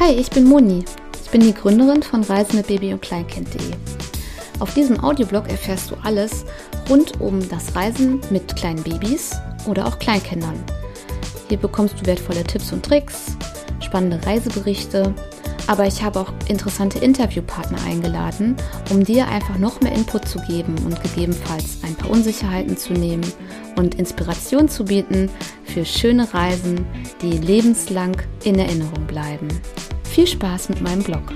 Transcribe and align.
Hi, 0.00 0.12
ich 0.12 0.30
bin 0.30 0.44
Moni. 0.44 0.84
Ich 1.24 1.28
bin 1.28 1.40
die 1.40 1.52
Gründerin 1.52 2.04
von 2.04 2.22
Reisen 2.22 2.54
mit 2.54 2.68
Baby 2.68 2.92
und 2.92 3.02
Kleinkind.de. 3.02 3.72
Auf 4.60 4.72
diesem 4.72 5.02
Audioblog 5.02 5.48
erfährst 5.48 5.90
du 5.90 5.96
alles 6.04 6.44
rund 6.88 7.20
um 7.20 7.46
das 7.48 7.74
Reisen 7.74 8.20
mit 8.30 8.54
kleinen 8.54 8.80
Babys 8.84 9.34
oder 9.66 9.84
auch 9.88 9.98
Kleinkindern. 9.98 10.62
Hier 11.48 11.58
bekommst 11.58 12.00
du 12.00 12.06
wertvolle 12.06 12.44
Tipps 12.44 12.72
und 12.72 12.84
Tricks, 12.84 13.36
spannende 13.80 14.24
Reiseberichte, 14.24 15.12
aber 15.66 15.84
ich 15.88 16.00
habe 16.00 16.20
auch 16.20 16.32
interessante 16.46 17.00
Interviewpartner 17.00 17.82
eingeladen, 17.84 18.56
um 18.90 19.02
dir 19.02 19.26
einfach 19.26 19.58
noch 19.58 19.80
mehr 19.80 19.92
Input 19.92 20.28
zu 20.28 20.38
geben 20.42 20.76
und 20.84 21.02
gegebenenfalls 21.02 21.78
ein 21.82 21.96
paar 21.96 22.10
Unsicherheiten 22.10 22.76
zu 22.76 22.92
nehmen 22.92 23.26
und 23.74 23.96
Inspiration 23.96 24.68
zu 24.68 24.84
bieten 24.84 25.28
für 25.64 25.84
schöne 25.84 26.32
Reisen, 26.32 26.86
die 27.20 27.32
lebenslang 27.32 28.16
in 28.44 28.60
Erinnerung 28.60 29.04
bleiben. 29.08 29.48
Viel 30.10 30.26
Spaß 30.26 30.70
mit 30.70 30.80
meinem 30.80 31.02
Blog. 31.02 31.32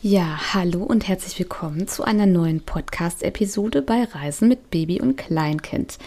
Ja, 0.00 0.38
hallo 0.52 0.84
und 0.84 1.08
herzlich 1.08 1.36
willkommen 1.38 1.88
zu 1.88 2.04
einer 2.04 2.26
neuen 2.26 2.60
Podcast-Episode 2.60 3.82
bei 3.82 4.04
Reisen 4.04 4.48
mit 4.48 4.70
Baby 4.70 5.00
und 5.00 5.16
Kleinkind. 5.16 5.98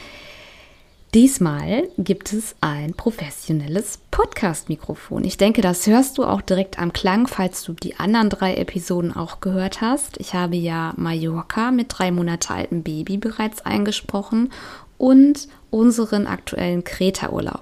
Diesmal 1.13 1.87
gibt 1.97 2.31
es 2.31 2.55
ein 2.61 2.93
professionelles 2.93 3.99
Podcast-Mikrofon. 4.11 5.23
Ich 5.23 5.37
denke, 5.37 5.61
das 5.61 5.87
hörst 5.87 6.17
du 6.17 6.25
auch 6.25 6.41
direkt 6.41 6.79
am 6.79 6.93
Klang, 6.93 7.27
falls 7.27 7.63
du 7.63 7.73
die 7.73 7.95
anderen 7.95 8.29
drei 8.29 8.55
Episoden 8.55 9.15
auch 9.15 9.39
gehört 9.41 9.81
hast. 9.81 10.17
Ich 10.19 10.33
habe 10.35 10.55
ja 10.55 10.93
Mallorca 10.95 11.71
mit 11.71 11.87
drei 11.89 12.11
Monate 12.11 12.53
altem 12.53 12.83
Baby 12.83 13.17
bereits 13.17 13.65
eingesprochen 13.65 14.51
und 14.97 15.47
unseren 15.69 16.27
aktuellen 16.27 16.83
Kreta-Urlaub. 16.83 17.61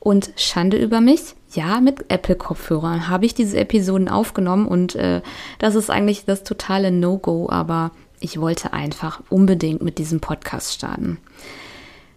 Und 0.00 0.30
Schande 0.36 0.76
über 0.76 1.00
mich, 1.00 1.34
ja, 1.52 1.80
mit 1.80 2.10
Apple-Kopfhörern 2.10 3.08
habe 3.08 3.26
ich 3.26 3.34
diese 3.34 3.58
Episoden 3.58 4.08
aufgenommen 4.08 4.66
und 4.66 4.94
äh, 4.94 5.22
das 5.58 5.74
ist 5.74 5.90
eigentlich 5.90 6.24
das 6.24 6.44
totale 6.44 6.90
No-Go, 6.90 7.48
aber 7.50 7.90
ich 8.20 8.40
wollte 8.40 8.72
einfach 8.72 9.22
unbedingt 9.30 9.82
mit 9.82 9.98
diesem 9.98 10.20
Podcast 10.20 10.74
starten. 10.74 11.18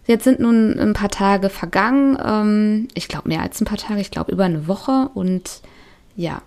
Jetzt 0.06 0.24
sind 0.24 0.40
nun 0.40 0.78
ein 0.78 0.94
paar 0.94 1.10
Tage 1.10 1.48
vergangen. 1.48 2.18
Ähm, 2.24 2.88
ich 2.94 3.08
glaube 3.08 3.28
mehr 3.28 3.40
als 3.40 3.60
ein 3.60 3.66
paar 3.66 3.78
Tage, 3.78 4.00
ich 4.00 4.10
glaube 4.10 4.32
über 4.32 4.44
eine 4.44 4.66
Woche. 4.66 5.10
Und 5.14 5.62
ja, 6.16 6.42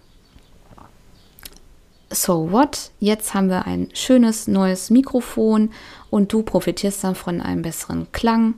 so 2.10 2.52
what? 2.52 2.92
Jetzt 3.00 3.34
haben 3.34 3.50
wir 3.50 3.66
ein 3.66 3.90
schönes 3.94 4.48
neues 4.48 4.90
Mikrofon 4.90 5.72
und 6.10 6.32
du 6.32 6.44
profitierst 6.44 7.04
dann 7.04 7.16
von 7.16 7.42
einem 7.42 7.62
besseren 7.62 8.12
Klang. 8.12 8.56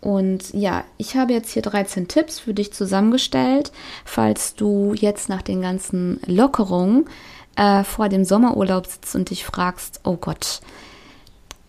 Und 0.00 0.54
ja, 0.54 0.84
ich 0.96 1.16
habe 1.16 1.34
jetzt 1.34 1.52
hier 1.52 1.62
13 1.62 2.08
Tipps 2.08 2.38
für 2.38 2.54
dich 2.54 2.72
zusammengestellt, 2.72 3.70
falls 4.04 4.54
du 4.54 4.94
jetzt 4.94 5.28
nach 5.28 5.42
den 5.42 5.60
ganzen 5.60 6.20
Lockerungen 6.26 7.04
äh, 7.56 7.84
vor 7.84 8.08
dem 8.08 8.24
Sommerurlaub 8.24 8.86
sitzt 8.86 9.14
und 9.14 9.28
dich 9.28 9.44
fragst, 9.44 10.00
oh 10.04 10.16
Gott, 10.16 10.60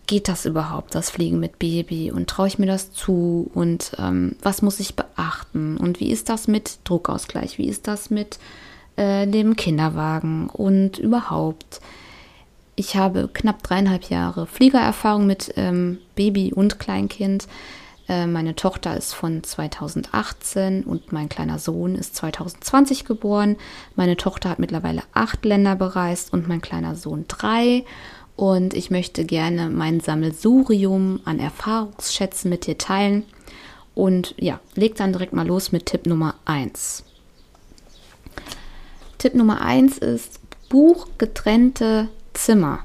geht 0.06 0.28
das 0.28 0.46
überhaupt, 0.46 0.94
das 0.94 1.10
Fliegen 1.10 1.40
mit 1.40 1.58
Baby? 1.58 2.10
Und 2.10 2.28
traue 2.30 2.48
ich 2.48 2.58
mir 2.58 2.66
das 2.66 2.92
zu? 2.92 3.50
Und 3.54 3.92
ähm, 3.98 4.36
was 4.40 4.62
muss 4.62 4.80
ich 4.80 4.96
beachten? 4.96 5.76
Und 5.76 6.00
wie 6.00 6.10
ist 6.10 6.30
das 6.30 6.48
mit 6.48 6.78
Druckausgleich, 6.84 7.58
wie 7.58 7.68
ist 7.68 7.86
das 7.86 8.08
mit 8.08 8.38
äh, 8.96 9.26
dem 9.26 9.56
Kinderwagen 9.56 10.48
und 10.48 10.98
überhaupt. 10.98 11.80
Ich 12.74 12.96
habe 12.96 13.28
knapp 13.32 13.62
dreieinhalb 13.62 14.04
Jahre 14.04 14.46
Fliegererfahrung 14.46 15.26
mit 15.26 15.52
ähm, 15.56 15.98
Baby 16.14 16.52
und 16.52 16.78
Kleinkind. 16.78 17.46
Äh, 18.08 18.26
meine 18.26 18.54
Tochter 18.54 18.96
ist 18.96 19.12
von 19.14 19.42
2018 19.42 20.84
und 20.84 21.12
mein 21.12 21.28
kleiner 21.28 21.58
Sohn 21.58 21.94
ist 21.94 22.16
2020 22.16 23.04
geboren. 23.04 23.56
Meine 23.94 24.16
Tochter 24.16 24.48
hat 24.48 24.58
mittlerweile 24.58 25.02
acht 25.12 25.44
Länder 25.44 25.76
bereist 25.76 26.32
und 26.32 26.48
mein 26.48 26.60
kleiner 26.60 26.94
Sohn 26.94 27.26
drei. 27.28 27.84
Und 28.36 28.74
ich 28.74 28.90
möchte 28.90 29.24
gerne 29.24 29.68
mein 29.68 30.00
Sammelsurium 30.00 31.20
an 31.24 31.38
Erfahrungsschätzen 31.38 32.50
mit 32.50 32.66
dir 32.66 32.78
teilen. 32.78 33.24
Und 33.94 34.34
ja, 34.38 34.60
leg 34.74 34.96
dann 34.96 35.12
direkt 35.12 35.34
mal 35.34 35.46
los 35.46 35.70
mit 35.70 35.86
Tipp 35.86 36.06
Nummer 36.06 36.34
1. 36.46 37.04
Tipp 39.22 39.36
Nummer 39.36 39.60
1 39.60 39.98
ist, 39.98 40.40
buch 40.68 41.06
getrennte 41.16 42.08
Zimmer. 42.32 42.80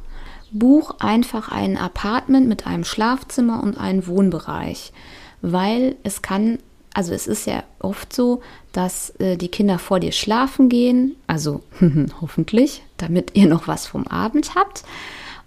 Buch 0.52 0.92
einfach 1.00 1.50
ein 1.50 1.78
Apartment 1.78 2.48
mit 2.48 2.68
einem 2.68 2.84
Schlafzimmer 2.84 3.64
und 3.64 3.80
einem 3.80 4.06
Wohnbereich, 4.06 4.94
weil 5.42 5.96
es 6.03 6.22
kann, 6.22 6.59
also 6.94 7.12
es 7.12 7.25
ist 7.25 7.48
ja 7.48 7.64
oft 7.80 8.14
so, 8.14 8.44
dass 8.72 9.09
äh, 9.20 9.36
die 9.36 9.48
Kinder 9.48 9.80
vor 9.80 10.00
dir 10.00 10.12
schlafen 10.12 10.70
gehen, 10.70 11.16
also 11.25 11.64
hoffentlich, 12.22 12.84
damit 12.98 13.31
ihr 13.34 13.48
noch 13.48 13.68
was 13.68 13.88
vom 13.88 14.06
Abend 14.06 14.54
habt. 14.54 14.84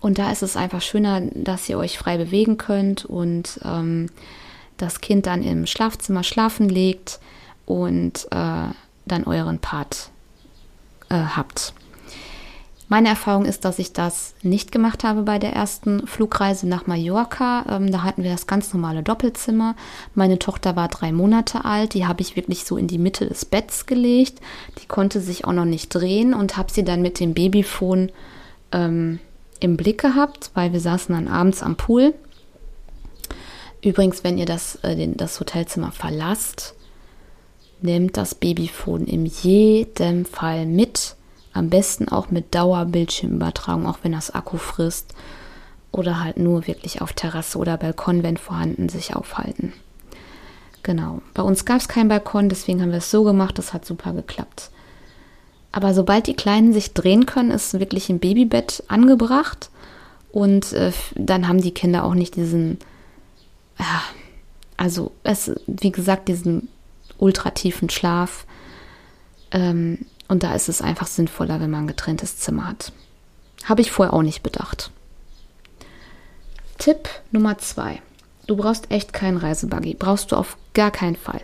Und 0.01 0.19
da 0.19 0.33
ist 0.33 0.43
es 0.43 0.57
einfach 0.57 0.83
schöner, 0.83 1.21
dass 1.21 1.69
ihr 1.69 1.78
euch 1.78 1.99
frei 1.99 2.19
bewegen 2.19 2.59
könnt 2.59 3.05
und 3.05 3.61
ähm, 3.65 4.09
das 4.77 5.01
Kind 5.01 5.27
dann 5.27 5.45
im 5.45 5.67
Schlafzimmer 5.67 6.25
schlafen 6.25 6.69
legt 6.69 7.21
und 7.65 8.27
äh, 8.33 8.75
dann 9.07 9.25
euren 9.25 9.61
Part 9.61 10.11
äh, 11.10 11.16
habt. 11.16 11.75
Meine 12.91 13.09
Erfahrung 13.09 13.44
ist, 13.44 13.65
dass 13.65 13.78
ich 13.78 13.93
das 13.93 14.34
nicht 14.43 14.72
gemacht 14.72 15.04
habe 15.04 15.22
bei 15.22 15.38
der 15.38 15.53
ersten 15.53 16.09
Flugreise 16.09 16.66
nach 16.66 16.88
Mallorca. 16.88 17.65
Ähm, 17.71 17.93
da 17.93 18.03
hatten 18.03 18.25
wir 18.25 18.32
das 18.32 18.48
ganz 18.48 18.75
normale 18.75 19.04
Doppelzimmer. 19.04 19.76
Meine 20.16 20.41
Tochter 20.41 20.75
war 20.75 20.88
drei 20.88 21.12
Monate 21.12 21.65
alt. 21.65 21.94
Die 21.94 22.06
habe 22.06 22.21
ich 22.21 22.34
wirklich 22.34 22.65
so 22.65 22.76
in 22.76 22.88
die 22.88 22.98
Mitte 22.98 23.26
des 23.28 23.44
Betts 23.44 23.87
gelegt. 23.87 24.41
Die 24.82 24.87
konnte 24.87 25.21
sich 25.21 25.44
auch 25.44 25.53
noch 25.53 25.66
nicht 25.66 25.94
drehen 25.94 26.34
und 26.34 26.56
habe 26.56 26.72
sie 26.72 26.82
dann 26.82 27.00
mit 27.00 27.21
dem 27.21 27.32
Babyphone 27.32 28.10
ähm, 28.72 29.21
im 29.60 29.77
Blick 29.77 30.00
gehabt, 30.00 30.50
weil 30.54 30.72
wir 30.72 30.81
saßen 30.81 31.15
dann 31.15 31.28
abends 31.28 31.62
am 31.62 31.77
Pool. 31.77 32.12
Übrigens, 33.84 34.25
wenn 34.25 34.37
ihr 34.37 34.47
das, 34.47 34.81
äh, 34.82 35.06
das 35.15 35.38
Hotelzimmer 35.38 35.92
verlasst, 35.92 36.75
nehmt 37.82 38.16
das 38.16 38.34
Babyphone 38.34 39.06
in 39.06 39.26
jedem 39.26 40.24
Fall 40.24 40.66
mit. 40.66 41.16
Am 41.52 41.68
besten 41.68 42.08
auch 42.08 42.30
mit 42.30 42.54
Dauerbildschirmübertragung, 42.54 43.86
auch 43.86 43.98
wenn 44.02 44.12
das 44.12 44.30
Akku 44.30 44.56
frisst. 44.56 45.14
Oder 45.92 46.22
halt 46.22 46.38
nur 46.38 46.66
wirklich 46.66 47.00
auf 47.02 47.12
Terrasse 47.12 47.58
oder 47.58 47.76
Balkon, 47.76 48.22
wenn 48.22 48.36
vorhanden, 48.36 48.88
sich 48.88 49.16
aufhalten. 49.16 49.72
Genau. 50.82 51.20
Bei 51.34 51.42
uns 51.42 51.64
gab 51.64 51.78
es 51.78 51.88
keinen 51.88 52.08
Balkon, 52.08 52.48
deswegen 52.48 52.80
haben 52.80 52.92
wir 52.92 52.98
es 52.98 53.10
so 53.10 53.24
gemacht. 53.24 53.58
Das 53.58 53.72
hat 53.72 53.84
super 53.84 54.12
geklappt. 54.12 54.70
Aber 55.72 55.94
sobald 55.94 56.26
die 56.26 56.34
Kleinen 56.34 56.72
sich 56.72 56.94
drehen 56.94 57.26
können, 57.26 57.50
ist 57.50 57.78
wirklich 57.78 58.08
ein 58.08 58.18
Babybett 58.18 58.82
angebracht. 58.88 59.70
Und 60.32 60.72
äh, 60.72 60.92
dann 61.16 61.48
haben 61.48 61.60
die 61.60 61.74
Kinder 61.74 62.04
auch 62.04 62.14
nicht 62.14 62.36
diesen, 62.36 62.78
ja, 63.78 64.02
also 64.76 65.12
es, 65.24 65.52
wie 65.66 65.91
gesagt, 65.91 66.28
diesen 66.28 66.68
ultratiefen 67.20 67.91
Schlaf. 67.91 68.47
Ähm, 69.50 70.06
und 70.28 70.42
da 70.42 70.54
ist 70.54 70.69
es 70.69 70.81
einfach 70.81 71.06
sinnvoller, 71.06 71.60
wenn 71.60 71.70
man 71.70 71.84
ein 71.84 71.88
getrenntes 71.88 72.38
Zimmer 72.38 72.69
hat. 72.69 72.92
Habe 73.64 73.81
ich 73.81 73.91
vorher 73.91 74.14
auch 74.14 74.22
nicht 74.22 74.42
bedacht. 74.42 74.91
Tipp 76.78 77.09
Nummer 77.30 77.59
zwei. 77.59 78.00
Du 78.47 78.56
brauchst 78.56 78.91
echt 78.91 79.12
keinen 79.12 79.36
Reisebuggy. 79.36 79.94
Brauchst 79.94 80.32
du 80.32 80.36
auf 80.36 80.56
gar 80.75 80.91
keinen 80.91 81.16
Fall. 81.16 81.41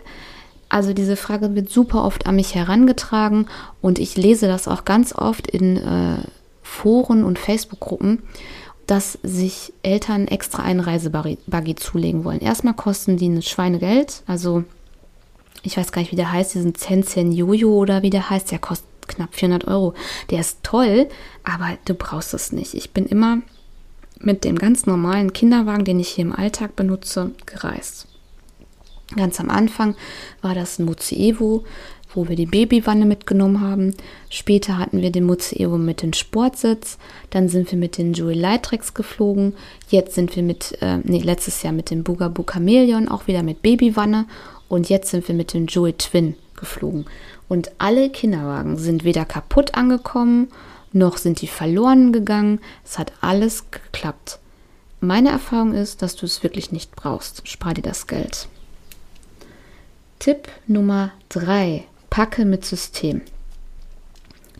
Also 0.69 0.93
diese 0.93 1.15
Frage 1.15 1.55
wird 1.55 1.69
super 1.69 2.03
oft 2.03 2.27
an 2.27 2.35
mich 2.35 2.55
herangetragen 2.55 3.47
und 3.81 3.99
ich 3.99 4.17
lese 4.17 4.47
das 4.47 4.67
auch 4.67 4.83
ganz 4.83 5.13
oft 5.13 5.47
in 5.47 5.77
äh, 5.77 6.17
Foren 6.61 7.23
und 7.23 7.39
Facebook-Gruppen, 7.39 8.23
dass 8.85 9.17
sich 9.23 9.73
Eltern 9.83 10.27
extra 10.27 10.63
einen 10.63 10.81
Reisebuggy 10.81 11.75
zulegen 11.75 12.25
wollen. 12.25 12.41
Erstmal 12.41 12.73
kosten 12.73 13.15
die 13.15 13.29
ein 13.29 13.41
Schweinegeld, 13.41 14.23
also 14.27 14.65
ich 15.63 15.77
weiß 15.77 15.91
gar 15.91 16.01
nicht, 16.01 16.11
wie 16.11 16.17
der 16.17 16.31
heißt, 16.31 16.55
diesen 16.55 16.75
Zenzen 16.75 17.31
Jojo 17.31 17.69
oder 17.69 18.01
wie 18.01 18.09
der 18.09 18.29
heißt, 18.29 18.51
der 18.51 18.59
kostet 18.59 18.87
knapp 19.07 19.35
400 19.35 19.67
Euro. 19.67 19.93
Der 20.29 20.39
ist 20.39 20.59
toll, 20.63 21.07
aber 21.43 21.77
du 21.85 21.93
brauchst 21.93 22.33
es 22.33 22.51
nicht. 22.51 22.73
Ich 22.73 22.91
bin 22.91 23.05
immer 23.05 23.39
mit 24.19 24.43
dem 24.43 24.57
ganz 24.57 24.85
normalen 24.85 25.33
Kinderwagen, 25.33 25.85
den 25.85 25.99
ich 25.99 26.09
hier 26.09 26.25
im 26.25 26.35
Alltag 26.35 26.75
benutze, 26.75 27.31
gereist. 27.45 28.07
Ganz 29.15 29.39
am 29.39 29.49
Anfang 29.49 29.95
war 30.41 30.53
das 30.53 30.79
ein 30.79 30.85
Mutze 30.85 31.15
Evo, 31.15 31.63
wo 32.17 32.27
wir 32.27 32.35
die 32.35 32.47
Babywanne 32.47 33.05
mitgenommen 33.05 33.61
haben. 33.61 33.93
Später 34.29 34.77
hatten 34.77 35.01
wir 35.01 35.11
den 35.11 35.23
Mutze 35.23 35.57
Evo 35.57 35.77
mit 35.77 36.01
dem 36.01 36.13
Sportsitz. 36.13 36.97
Dann 37.29 37.47
sind 37.47 37.71
wir 37.71 37.77
mit 37.77 37.97
den 37.97 38.13
Joey 38.13 38.33
Lightrex 38.33 38.93
geflogen. 38.93 39.53
Jetzt 39.87 40.15
sind 40.15 40.35
wir 40.35 40.43
mit, 40.43 40.77
äh, 40.81 40.97
nee, 41.03 41.19
letztes 41.19 41.63
Jahr 41.63 41.73
mit 41.73 41.91
dem 41.91 42.03
Bugaboo 42.03 42.43
Chameleon 42.43 43.07
auch 43.07 43.27
wieder 43.27 43.43
mit 43.43 43.61
Babywanne. 43.61 44.25
Und 44.67 44.89
jetzt 44.89 45.11
sind 45.11 45.27
wir 45.27 45.35
mit 45.35 45.53
dem 45.53 45.67
Joey 45.67 45.93
Twin 45.93 46.35
geflogen. 46.57 47.05
Und 47.47 47.71
alle 47.77 48.09
Kinderwagen 48.09 48.77
sind 48.77 49.03
weder 49.03 49.23
kaputt 49.23 49.75
angekommen, 49.75 50.49
noch 50.91 51.17
sind 51.17 51.41
die 51.41 51.47
verloren 51.47 52.11
gegangen. 52.11 52.59
Es 52.83 52.97
hat 52.97 53.13
alles 53.21 53.71
geklappt. 53.71 54.39
Meine 54.99 55.29
Erfahrung 55.29 55.73
ist, 55.73 56.01
dass 56.01 56.15
du 56.15 56.25
es 56.25 56.41
wirklich 56.43 56.71
nicht 56.71 56.95
brauchst. 56.95 57.47
Spar 57.47 57.75
dir 57.75 57.83
das 57.83 58.07
Geld. 58.07 58.47
Tipp 60.19 60.47
Nummer 60.65 61.11
drei: 61.29 61.85
Packe 62.17 62.45
mit 62.45 62.65
System. 62.65 63.21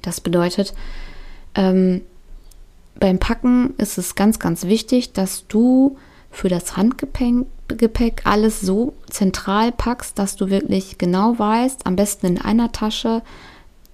Das 0.04 0.22
bedeutet, 0.22 0.76
ähm, 1.56 2.02
beim 3.00 3.18
Packen 3.18 3.74
ist 3.80 3.98
es 3.98 4.14
ganz, 4.14 4.38
ganz 4.38 4.66
wichtig, 4.66 5.14
dass 5.14 5.48
du 5.48 5.98
für 6.30 6.50
das 6.50 6.78
Handgepäck 6.78 7.48
Gepäck 7.68 8.22
alles 8.26 8.62
so 8.62 8.94
zentral 9.10 9.72
packst, 9.72 10.20
dass 10.20 10.36
du 10.36 10.52
wirklich 10.52 11.00
genau 11.00 11.40
weißt, 11.40 11.88
am 11.88 11.96
besten 11.96 12.28
in 12.28 12.38
einer 12.40 12.72
Tasche, 12.72 13.24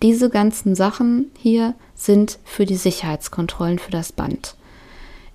diese 0.01 0.30
ganzen 0.30 0.75
Sachen 0.75 1.31
hier 1.38 1.74
sind 1.95 2.39
für 2.44 2.65
die 2.65 2.75
Sicherheitskontrollen 2.75 3.80
für 3.80 3.92
das 3.92 4.12
Band. 4.12 4.57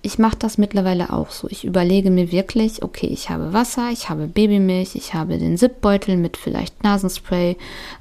Ich 0.00 0.18
mache 0.18 0.36
das 0.38 0.58
mittlerweile 0.58 1.12
auch 1.12 1.30
so. 1.30 1.48
Ich 1.48 1.64
überlege 1.64 2.10
mir 2.10 2.30
wirklich, 2.30 2.82
okay, 2.84 3.08
ich 3.08 3.30
habe 3.30 3.52
Wasser, 3.52 3.90
ich 3.92 4.08
habe 4.08 4.28
Babymilch, 4.28 4.94
ich 4.94 5.12
habe 5.12 5.38
den 5.38 5.58
Zipbeutel 5.58 6.16
mit 6.16 6.36
vielleicht 6.36 6.84
Nasenspray 6.84 7.56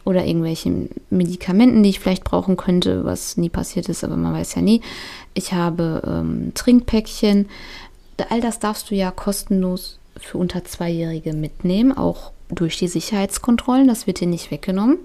oder 0.06 0.24
irgendwelchen 0.24 0.90
Medikamenten, 1.10 1.82
die 1.82 1.90
ich 1.90 2.00
vielleicht 2.00 2.24
brauchen 2.24 2.56
könnte, 2.56 3.04
was 3.04 3.36
nie 3.38 3.50
passiert 3.50 3.90
ist, 3.90 4.04
aber 4.04 4.16
man 4.16 4.34
weiß 4.34 4.56
ja 4.56 4.62
nie. 4.62 4.82
Ich 5.34 5.54
habe 5.54 6.04
ähm, 6.06 6.52
Trinkpäckchen. 6.54 7.48
All 8.30 8.42
das 8.42 8.60
darfst 8.60 8.92
du 8.92 8.96
ja 8.96 9.10
kostenlos 9.10 10.00
für 10.20 10.38
unter 10.38 10.64
Zweijährige 10.66 11.34
mitnehmen, 11.34 11.98
auch 11.98 12.32
durch 12.50 12.78
die 12.78 12.88
Sicherheitskontrollen. 12.88 13.88
Das 13.88 14.08
wird 14.08 14.20
dir 14.20 14.28
nicht 14.28 14.52
weggenommen. 14.52 15.00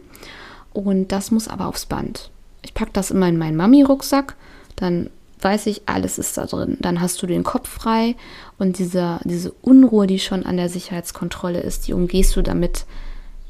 Und 0.72 1.08
das 1.08 1.30
muss 1.30 1.48
aber 1.48 1.66
aufs 1.66 1.86
Band. 1.86 2.30
Ich 2.62 2.74
packe 2.74 2.92
das 2.92 3.10
immer 3.10 3.28
in 3.28 3.38
meinen 3.38 3.56
Mami-Rucksack. 3.56 4.36
Dann 4.76 5.10
weiß 5.42 5.66
ich, 5.66 5.82
alles 5.86 6.18
ist 6.18 6.36
da 6.36 6.46
drin. 6.46 6.76
Dann 6.80 7.00
hast 7.00 7.22
du 7.22 7.26
den 7.26 7.44
Kopf 7.44 7.68
frei 7.68 8.16
und 8.58 8.78
diese, 8.78 9.20
diese 9.24 9.52
Unruhe, 9.62 10.06
die 10.06 10.18
schon 10.18 10.44
an 10.46 10.56
der 10.56 10.68
Sicherheitskontrolle 10.68 11.60
ist, 11.60 11.88
die 11.88 11.92
umgehst 11.92 12.36
du 12.36 12.42
damit 12.42 12.86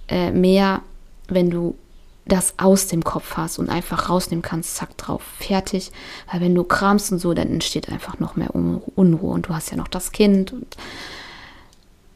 äh, 0.09 0.31
mehr, 0.31 0.83
wenn 1.29 1.51
du 1.51 1.77
das 2.25 2.55
aus 2.59 2.87
dem 2.87 3.03
Kopf 3.03 3.37
hast 3.37 3.59
und 3.59 3.69
einfach 3.69 4.09
rausnehmen 4.09 4.43
kannst, 4.43 4.77
zack 4.77 4.97
drauf, 4.97 5.23
fertig. 5.39 5.91
Weil 6.31 6.41
wenn 6.41 6.55
du 6.55 6.65
kramst 6.65 7.11
und 7.13 7.19
so, 7.19 7.35
dann 7.35 7.49
entsteht 7.49 7.89
einfach 7.89 8.21
noch 8.21 8.37
mehr 8.37 8.55
Unruhe 8.55 9.33
und 9.33 9.49
du 9.49 9.55
hast 9.55 9.71
ja 9.71 9.77
noch 9.77 9.89
das 9.89 10.13
Kind 10.13 10.53
und 10.53 10.77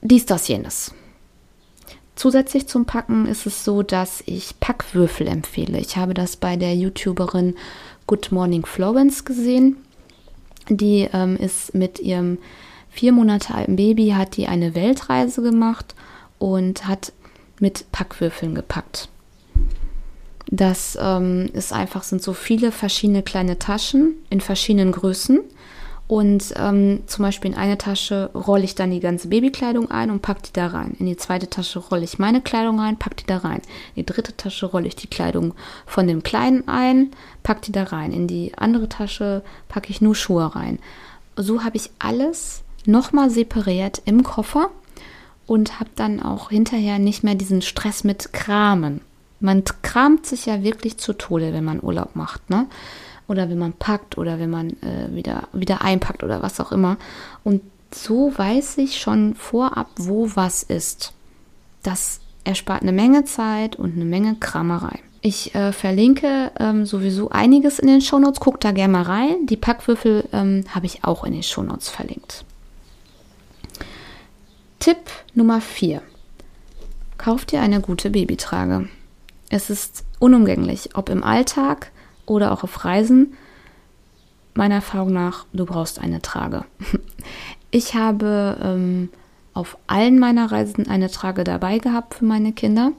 dies, 0.02 0.26
das, 0.26 0.46
jenes. 0.46 0.92
Zusätzlich 2.14 2.66
zum 2.68 2.86
Packen 2.86 3.26
ist 3.26 3.46
es 3.46 3.64
so, 3.64 3.82
dass 3.82 4.22
ich 4.24 4.58
Packwürfel 4.60 5.26
empfehle. 5.26 5.78
Ich 5.78 5.96
habe 5.96 6.14
das 6.14 6.36
bei 6.36 6.56
der 6.56 6.74
YouTuberin 6.74 7.56
Good 8.06 8.30
Morning 8.30 8.64
Florence 8.64 9.24
gesehen. 9.24 9.76
Die 10.68 11.08
ähm, 11.12 11.36
ist 11.36 11.74
mit 11.74 11.98
ihrem 11.98 12.38
vier 12.88 13.12
Monate 13.12 13.54
alten 13.54 13.76
Baby, 13.76 14.10
hat 14.10 14.36
die 14.36 14.46
eine 14.46 14.74
Weltreise 14.74 15.42
gemacht 15.42 15.94
und 16.38 16.86
hat 16.86 17.12
mit 17.58 17.90
Packwürfeln 17.92 18.54
gepackt. 18.54 19.08
Das 20.48 20.96
ähm, 21.00 21.50
ist 21.52 21.72
einfach, 21.72 22.04
sind 22.04 22.22
so 22.22 22.32
viele 22.32 22.70
verschiedene 22.70 23.22
kleine 23.22 23.58
Taschen 23.58 24.14
in 24.30 24.40
verschiedenen 24.40 24.92
Größen 24.92 25.40
und 26.08 26.54
ähm, 26.56 27.02
zum 27.06 27.24
Beispiel 27.24 27.50
in 27.50 27.56
eine 27.56 27.78
Tasche 27.78 28.30
rolle 28.32 28.62
ich 28.62 28.76
dann 28.76 28.92
die 28.92 29.00
ganze 29.00 29.28
Babykleidung 29.28 29.90
ein 29.90 30.10
und 30.10 30.22
packe 30.22 30.42
die 30.46 30.52
da 30.52 30.68
rein. 30.68 30.94
In 31.00 31.06
die 31.06 31.16
zweite 31.16 31.50
Tasche 31.50 31.80
rolle 31.80 32.04
ich 32.04 32.20
meine 32.20 32.40
Kleidung 32.40 32.78
ein, 32.80 32.96
packe 32.96 33.16
die 33.16 33.26
da 33.26 33.38
rein. 33.38 33.60
In 33.94 34.02
die 34.02 34.06
dritte 34.06 34.36
Tasche 34.36 34.66
rolle 34.66 34.86
ich 34.86 34.94
die 34.94 35.08
Kleidung 35.08 35.54
von 35.84 36.06
dem 36.06 36.22
Kleinen 36.22 36.68
ein, 36.68 37.10
packe 37.42 37.62
die 37.62 37.72
da 37.72 37.84
rein. 37.84 38.12
In 38.12 38.28
die 38.28 38.52
andere 38.56 38.88
Tasche 38.88 39.42
packe 39.68 39.90
ich 39.90 40.00
nur 40.00 40.14
Schuhe 40.14 40.54
rein. 40.54 40.78
So 41.34 41.64
habe 41.64 41.76
ich 41.76 41.90
alles 41.98 42.62
nochmal 42.84 43.28
separiert 43.28 44.00
im 44.04 44.22
Koffer 44.22 44.70
und 45.46 45.80
habe 45.80 45.90
dann 45.96 46.22
auch 46.22 46.50
hinterher 46.50 47.00
nicht 47.00 47.24
mehr 47.24 47.34
diesen 47.34 47.62
Stress 47.62 48.04
mit 48.04 48.32
Kramen. 48.32 49.00
Man 49.40 49.64
kramt 49.82 50.24
sich 50.24 50.46
ja 50.46 50.62
wirklich 50.62 50.98
zu 50.98 51.12
Tode, 51.12 51.52
wenn 51.52 51.64
man 51.64 51.82
Urlaub 51.82 52.14
macht, 52.14 52.48
ne? 52.48 52.66
Oder 53.28 53.50
wenn 53.50 53.58
man 53.58 53.72
packt 53.72 54.18
oder 54.18 54.38
wenn 54.38 54.50
man 54.50 54.70
äh, 54.82 55.08
wieder, 55.10 55.48
wieder 55.52 55.82
einpackt 55.82 56.22
oder 56.22 56.42
was 56.42 56.60
auch 56.60 56.72
immer. 56.72 56.96
Und 57.44 57.62
so 57.92 58.32
weiß 58.36 58.78
ich 58.78 58.98
schon 58.98 59.34
vorab, 59.34 59.88
wo 59.96 60.30
was 60.34 60.62
ist. 60.62 61.12
Das 61.82 62.20
erspart 62.44 62.82
eine 62.82 62.92
Menge 62.92 63.24
Zeit 63.24 63.76
und 63.76 63.94
eine 63.94 64.04
Menge 64.04 64.36
Kramerei. 64.36 65.00
Ich 65.22 65.54
äh, 65.54 65.72
verlinke 65.72 66.52
ähm, 66.60 66.86
sowieso 66.86 67.30
einiges 67.30 67.78
in 67.78 67.88
den 67.88 68.00
Shownotes. 68.00 68.38
Guckt 68.38 68.64
da 68.64 68.70
gerne 68.70 68.92
mal 68.92 69.02
rein. 69.02 69.46
Die 69.46 69.56
Packwürfel 69.56 70.28
ähm, 70.32 70.64
habe 70.72 70.86
ich 70.86 71.04
auch 71.04 71.24
in 71.24 71.32
den 71.32 71.42
Shownotes 71.42 71.88
verlinkt. 71.88 72.44
Tipp 74.78 74.98
Nummer 75.34 75.60
4. 75.60 76.00
Kauft 77.18 77.50
dir 77.50 77.60
eine 77.60 77.80
gute 77.80 78.10
Babytrage. 78.10 78.88
Es 79.48 79.70
ist 79.70 80.04
unumgänglich, 80.18 80.90
ob 80.94 81.08
im 81.08 81.24
Alltag, 81.24 81.90
oder 82.26 82.52
auch 82.52 82.62
auf 82.62 82.84
Reisen. 82.84 83.34
Meiner 84.54 84.76
Erfahrung 84.76 85.12
nach, 85.12 85.46
du 85.52 85.64
brauchst 85.66 85.98
eine 86.00 86.22
Trage. 86.22 86.64
Ich 87.72 87.94
habe 87.94 88.56
ähm, 88.62 89.10
auf 89.52 89.76
allen 89.86 90.18
meiner 90.18 90.50
Reisen 90.50 90.88
eine 90.88 91.10
Trage 91.10 91.44
dabei 91.44 91.78
gehabt 91.78 92.14
für 92.14 92.24
meine 92.24 92.52
Kinder. 92.52 92.92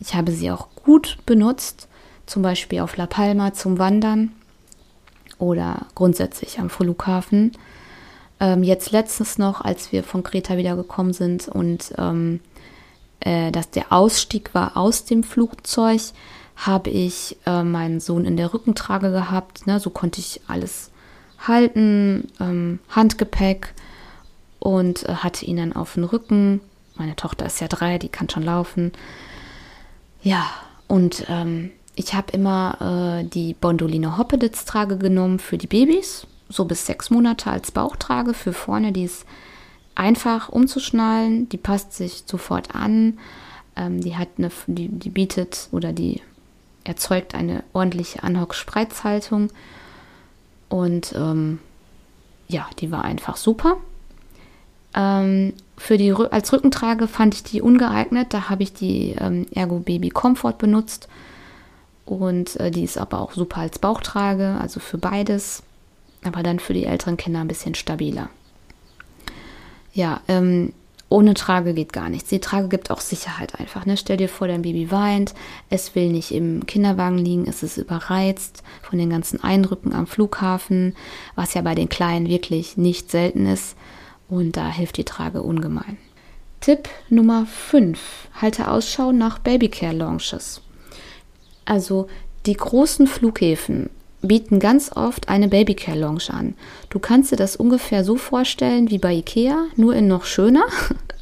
Ich 0.00 0.14
habe 0.14 0.32
sie 0.32 0.50
auch 0.50 0.68
gut 0.76 1.18
benutzt, 1.26 1.88
zum 2.24 2.42
Beispiel 2.42 2.80
auf 2.80 2.96
La 2.96 3.06
Palma 3.06 3.52
zum 3.52 3.78
Wandern 3.78 4.32
oder 5.38 5.86
grundsätzlich 5.94 6.58
am 6.58 6.70
Flughafen. 6.70 7.52
Ähm, 8.40 8.62
jetzt 8.62 8.92
letztens 8.92 9.38
noch, 9.38 9.60
als 9.60 9.92
wir 9.92 10.04
von 10.04 10.22
Kreta 10.22 10.56
wieder 10.56 10.76
gekommen 10.76 11.12
sind 11.12 11.48
und 11.48 11.92
ähm, 11.98 12.40
äh, 13.20 13.50
dass 13.50 13.70
der 13.70 13.92
Ausstieg 13.92 14.54
war 14.54 14.76
aus 14.76 15.04
dem 15.04 15.22
Flugzeug, 15.22 16.00
habe 16.56 16.90
ich 16.90 17.36
äh, 17.46 17.62
meinen 17.62 18.00
Sohn 18.00 18.24
in 18.24 18.36
der 18.36 18.54
Rückentrage 18.54 19.10
gehabt. 19.10 19.66
Ne? 19.66 19.80
So 19.80 19.90
konnte 19.90 20.20
ich 20.20 20.40
alles 20.46 20.90
halten, 21.46 22.28
ähm, 22.40 22.78
Handgepäck 22.88 23.74
und 24.58 25.08
äh, 25.08 25.14
hatte 25.16 25.44
ihn 25.44 25.56
dann 25.56 25.72
auf 25.74 25.94
den 25.94 26.04
Rücken. 26.04 26.60
Meine 26.96 27.16
Tochter 27.16 27.46
ist 27.46 27.60
ja 27.60 27.68
drei, 27.68 27.98
die 27.98 28.08
kann 28.08 28.30
schon 28.30 28.44
laufen. 28.44 28.92
Ja, 30.22 30.46
und 30.86 31.26
ähm, 31.28 31.70
ich 31.96 32.14
habe 32.14 32.32
immer 32.32 33.20
äh, 33.20 33.24
die 33.24 33.54
Bondolino 33.54 34.16
Hoppeditz-Trage 34.16 34.96
genommen 34.96 35.38
für 35.38 35.58
die 35.58 35.66
Babys, 35.66 36.26
so 36.48 36.64
bis 36.64 36.86
sechs 36.86 37.10
Monate 37.10 37.50
als 37.50 37.72
Bauchtrage 37.72 38.32
für 38.32 38.52
vorne. 38.52 38.92
Die 38.92 39.04
ist 39.04 39.26
einfach 39.94 40.48
umzuschnallen, 40.48 41.48
die 41.48 41.56
passt 41.56 41.92
sich 41.92 42.24
sofort 42.26 42.74
an. 42.74 43.18
Ähm, 43.76 44.00
die 44.00 44.16
hat 44.16 44.28
eine, 44.38 44.50
die, 44.66 44.88
die 44.88 45.10
bietet 45.10 45.68
oder 45.72 45.92
die 45.92 46.22
erzeugt 46.84 47.34
eine 47.34 47.64
ordentliche 47.72 48.22
Anhock-Spreizhaltung. 48.22 49.50
Und 50.68 51.14
ähm, 51.16 51.58
ja, 52.48 52.68
die 52.78 52.90
war 52.90 53.04
einfach 53.04 53.36
super. 53.36 53.78
Ähm, 54.94 55.54
für 55.76 55.98
die 55.98 56.12
als 56.12 56.52
Rückentrage 56.52 57.08
fand 57.08 57.34
ich 57.34 57.42
die 57.42 57.62
ungeeignet. 57.62 58.32
Da 58.32 58.48
habe 58.48 58.62
ich 58.62 58.72
die 58.72 59.16
ähm, 59.18 59.46
Ergo 59.52 59.80
Baby 59.80 60.10
Comfort 60.10 60.58
benutzt. 60.58 61.08
Und 62.04 62.56
äh, 62.56 62.70
die 62.70 62.84
ist 62.84 62.98
aber 62.98 63.20
auch 63.20 63.32
super 63.32 63.60
als 63.60 63.78
Bauchtrage, 63.78 64.58
also 64.60 64.78
für 64.78 64.98
beides. 64.98 65.62
Aber 66.22 66.42
dann 66.42 66.58
für 66.58 66.74
die 66.74 66.84
älteren 66.84 67.16
Kinder 67.16 67.40
ein 67.40 67.48
bisschen 67.48 67.74
stabiler. 67.74 68.28
Ja, 69.92 70.20
ähm, 70.28 70.72
ohne 71.08 71.34
Trage 71.34 71.74
geht 71.74 71.92
gar 71.92 72.08
nichts. 72.08 72.30
Die 72.30 72.40
Trage 72.40 72.68
gibt 72.68 72.90
auch 72.90 73.00
Sicherheit 73.00 73.58
einfach. 73.60 73.86
Ne? 73.86 73.96
Stell 73.96 74.16
dir 74.16 74.28
vor, 74.28 74.48
dein 74.48 74.62
Baby 74.62 74.90
weint, 74.90 75.34
es 75.70 75.94
will 75.94 76.10
nicht 76.10 76.32
im 76.32 76.66
Kinderwagen 76.66 77.18
liegen, 77.18 77.46
es 77.46 77.62
ist 77.62 77.76
überreizt 77.76 78.62
von 78.82 78.98
den 78.98 79.10
ganzen 79.10 79.42
Eindrücken 79.42 79.92
am 79.92 80.06
Flughafen, 80.06 80.96
was 81.34 81.54
ja 81.54 81.62
bei 81.62 81.74
den 81.74 81.88
Kleinen 81.88 82.28
wirklich 82.28 82.76
nicht 82.76 83.10
selten 83.10 83.46
ist. 83.46 83.76
Und 84.28 84.56
da 84.56 84.68
hilft 84.68 84.96
die 84.96 85.04
Trage 85.04 85.42
ungemein. 85.42 85.98
Tipp 86.60 86.88
Nummer 87.10 87.46
5. 87.46 87.98
Halte 88.40 88.70
Ausschau 88.70 89.12
nach 89.12 89.38
Babycare 89.38 89.94
Launches. 89.94 90.62
Also 91.66 92.08
die 92.46 92.54
großen 92.54 93.06
Flughäfen 93.06 93.90
bieten 94.26 94.58
ganz 94.58 94.90
oft 94.94 95.28
eine 95.28 95.48
Babycare 95.48 95.98
Lounge 95.98 96.30
an. 96.30 96.54
Du 96.90 96.98
kannst 96.98 97.32
dir 97.32 97.36
das 97.36 97.56
ungefähr 97.56 98.04
so 98.04 98.16
vorstellen 98.16 98.90
wie 98.90 98.98
bei 98.98 99.14
Ikea, 99.14 99.66
nur 99.76 99.94
in 99.94 100.08
noch 100.08 100.24
schöner. 100.24 100.64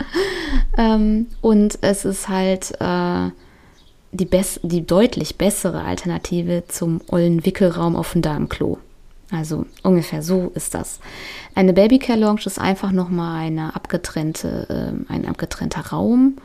ähm, 0.79 1.27
und 1.41 1.79
es 1.83 2.05
ist 2.05 2.29
halt 2.29 2.73
äh, 2.81 3.31
die, 4.13 4.29
die 4.63 4.87
deutlich 4.87 5.37
bessere 5.37 5.83
Alternative 5.83 6.65
zum 6.69 7.01
ollen 7.09 7.45
Wickelraum 7.45 7.97
auf 7.97 8.13
dem 8.13 8.23
Darmklo. 8.23 8.79
Also 9.31 9.65
ungefähr 9.83 10.23
so 10.23 10.53
ist 10.55 10.75
das. 10.75 11.01
Eine 11.55 11.73
Babycare 11.73 12.19
Lounge 12.19 12.43
ist 12.45 12.59
einfach 12.59 12.93
nochmal 12.93 13.47
eine 13.47 13.75
abgetrennte, 13.75 14.67
äh, 15.09 15.13
ein 15.13 15.27
abgetrennter 15.27 15.87
Raum 15.87 16.37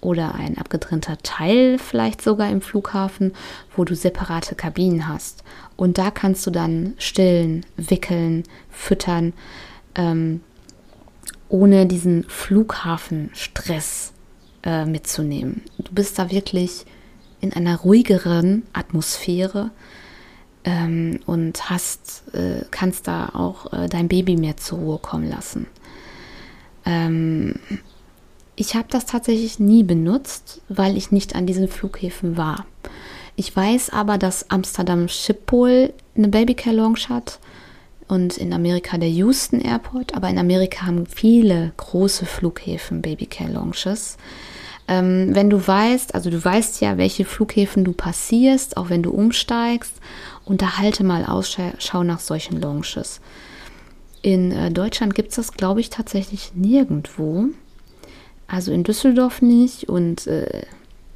oder 0.00 0.34
ein 0.34 0.56
abgetrennter 0.56 1.18
Teil 1.22 1.78
vielleicht 1.78 2.22
sogar 2.22 2.50
im 2.50 2.62
Flughafen, 2.62 3.32
wo 3.76 3.84
du 3.84 3.94
separate 3.94 4.54
Kabinen 4.54 5.06
hast. 5.08 5.44
Und 5.76 5.98
da 5.98 6.10
kannst 6.10 6.46
du 6.46 6.50
dann 6.50 6.94
stillen, 6.98 7.66
wickeln, 7.76 8.44
füttern, 8.70 9.32
ähm, 9.94 10.40
ohne 11.48 11.86
diesen 11.86 12.24
Flughafenstress 12.24 14.12
äh, 14.62 14.84
mitzunehmen. 14.84 15.62
Du 15.78 15.92
bist 15.92 16.18
da 16.18 16.30
wirklich 16.30 16.84
in 17.40 17.52
einer 17.52 17.76
ruhigeren 17.76 18.62
Atmosphäre 18.72 19.70
ähm, 20.64 21.20
und 21.26 21.68
hast, 21.70 22.24
äh, 22.32 22.64
kannst 22.70 23.06
da 23.06 23.30
auch 23.34 23.72
äh, 23.72 23.88
dein 23.88 24.08
Baby 24.08 24.36
mehr 24.36 24.56
zur 24.56 24.78
Ruhe 24.78 24.98
kommen 24.98 25.28
lassen. 25.28 25.66
Ähm, 26.86 27.56
ich 28.56 28.74
habe 28.74 28.86
das 28.88 29.04
tatsächlich 29.06 29.58
nie 29.58 29.82
benutzt, 29.82 30.62
weil 30.68 30.96
ich 30.96 31.10
nicht 31.10 31.34
an 31.34 31.46
diesen 31.46 31.68
Flughäfen 31.68 32.36
war. 32.36 32.66
Ich 33.36 33.54
weiß 33.54 33.90
aber, 33.90 34.18
dass 34.18 34.50
Amsterdam 34.50 35.08
Schiphol 35.08 35.92
eine 36.16 36.28
Babycare 36.28 36.76
Lounge 36.76 37.08
hat 37.08 37.40
und 38.06 38.36
in 38.36 38.52
Amerika 38.52 38.98
der 38.98 39.08
Houston 39.08 39.60
Airport. 39.60 40.14
Aber 40.14 40.28
in 40.28 40.38
Amerika 40.38 40.86
haben 40.86 41.06
viele 41.06 41.72
große 41.76 42.26
Flughäfen 42.26 43.02
Babycare 43.02 43.52
Lounges. 43.52 44.16
Ähm, 44.86 45.34
wenn 45.34 45.48
du 45.48 45.66
weißt, 45.66 46.14
also 46.14 46.30
du 46.30 46.44
weißt 46.44 46.80
ja, 46.82 46.98
welche 46.98 47.24
Flughäfen 47.24 47.84
du 47.84 47.92
passierst, 47.92 48.76
auch 48.76 48.90
wenn 48.90 49.02
du 49.02 49.10
umsteigst, 49.10 49.94
unterhalte 50.44 51.04
mal 51.04 51.24
Ausschau 51.24 52.04
nach 52.04 52.20
solchen 52.20 52.60
Lounges. 52.60 53.20
In 54.20 54.52
äh, 54.52 54.70
Deutschland 54.70 55.14
gibt 55.14 55.30
es 55.30 55.36
das, 55.36 55.52
glaube 55.52 55.80
ich, 55.80 55.90
tatsächlich 55.90 56.52
nirgendwo. 56.54 57.46
Also 58.46 58.72
in 58.72 58.84
Düsseldorf 58.84 59.40
nicht 59.40 59.88
und 59.88 60.26
äh, 60.26 60.62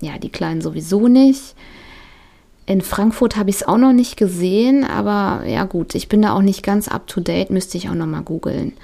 ja, 0.00 0.18
die 0.18 0.30
Kleinen 0.30 0.62
sowieso 0.62 1.08
nicht. 1.08 1.54
In 2.68 2.82
Frankfurt 2.82 3.36
habe 3.36 3.48
ich 3.48 3.56
es 3.56 3.62
auch 3.66 3.78
noch 3.78 3.94
nicht 3.94 4.18
gesehen, 4.18 4.84
aber 4.84 5.46
ja 5.46 5.64
gut, 5.64 5.94
ich 5.94 6.06
bin 6.10 6.20
da 6.20 6.34
auch 6.34 6.42
nicht 6.42 6.62
ganz 6.62 6.86
up 6.86 7.06
to 7.06 7.22
date, 7.22 7.48
müsste 7.48 7.78
ich 7.78 7.88
auch 7.88 7.94
noch 7.94 8.04
mal 8.04 8.20
googeln. 8.20 8.74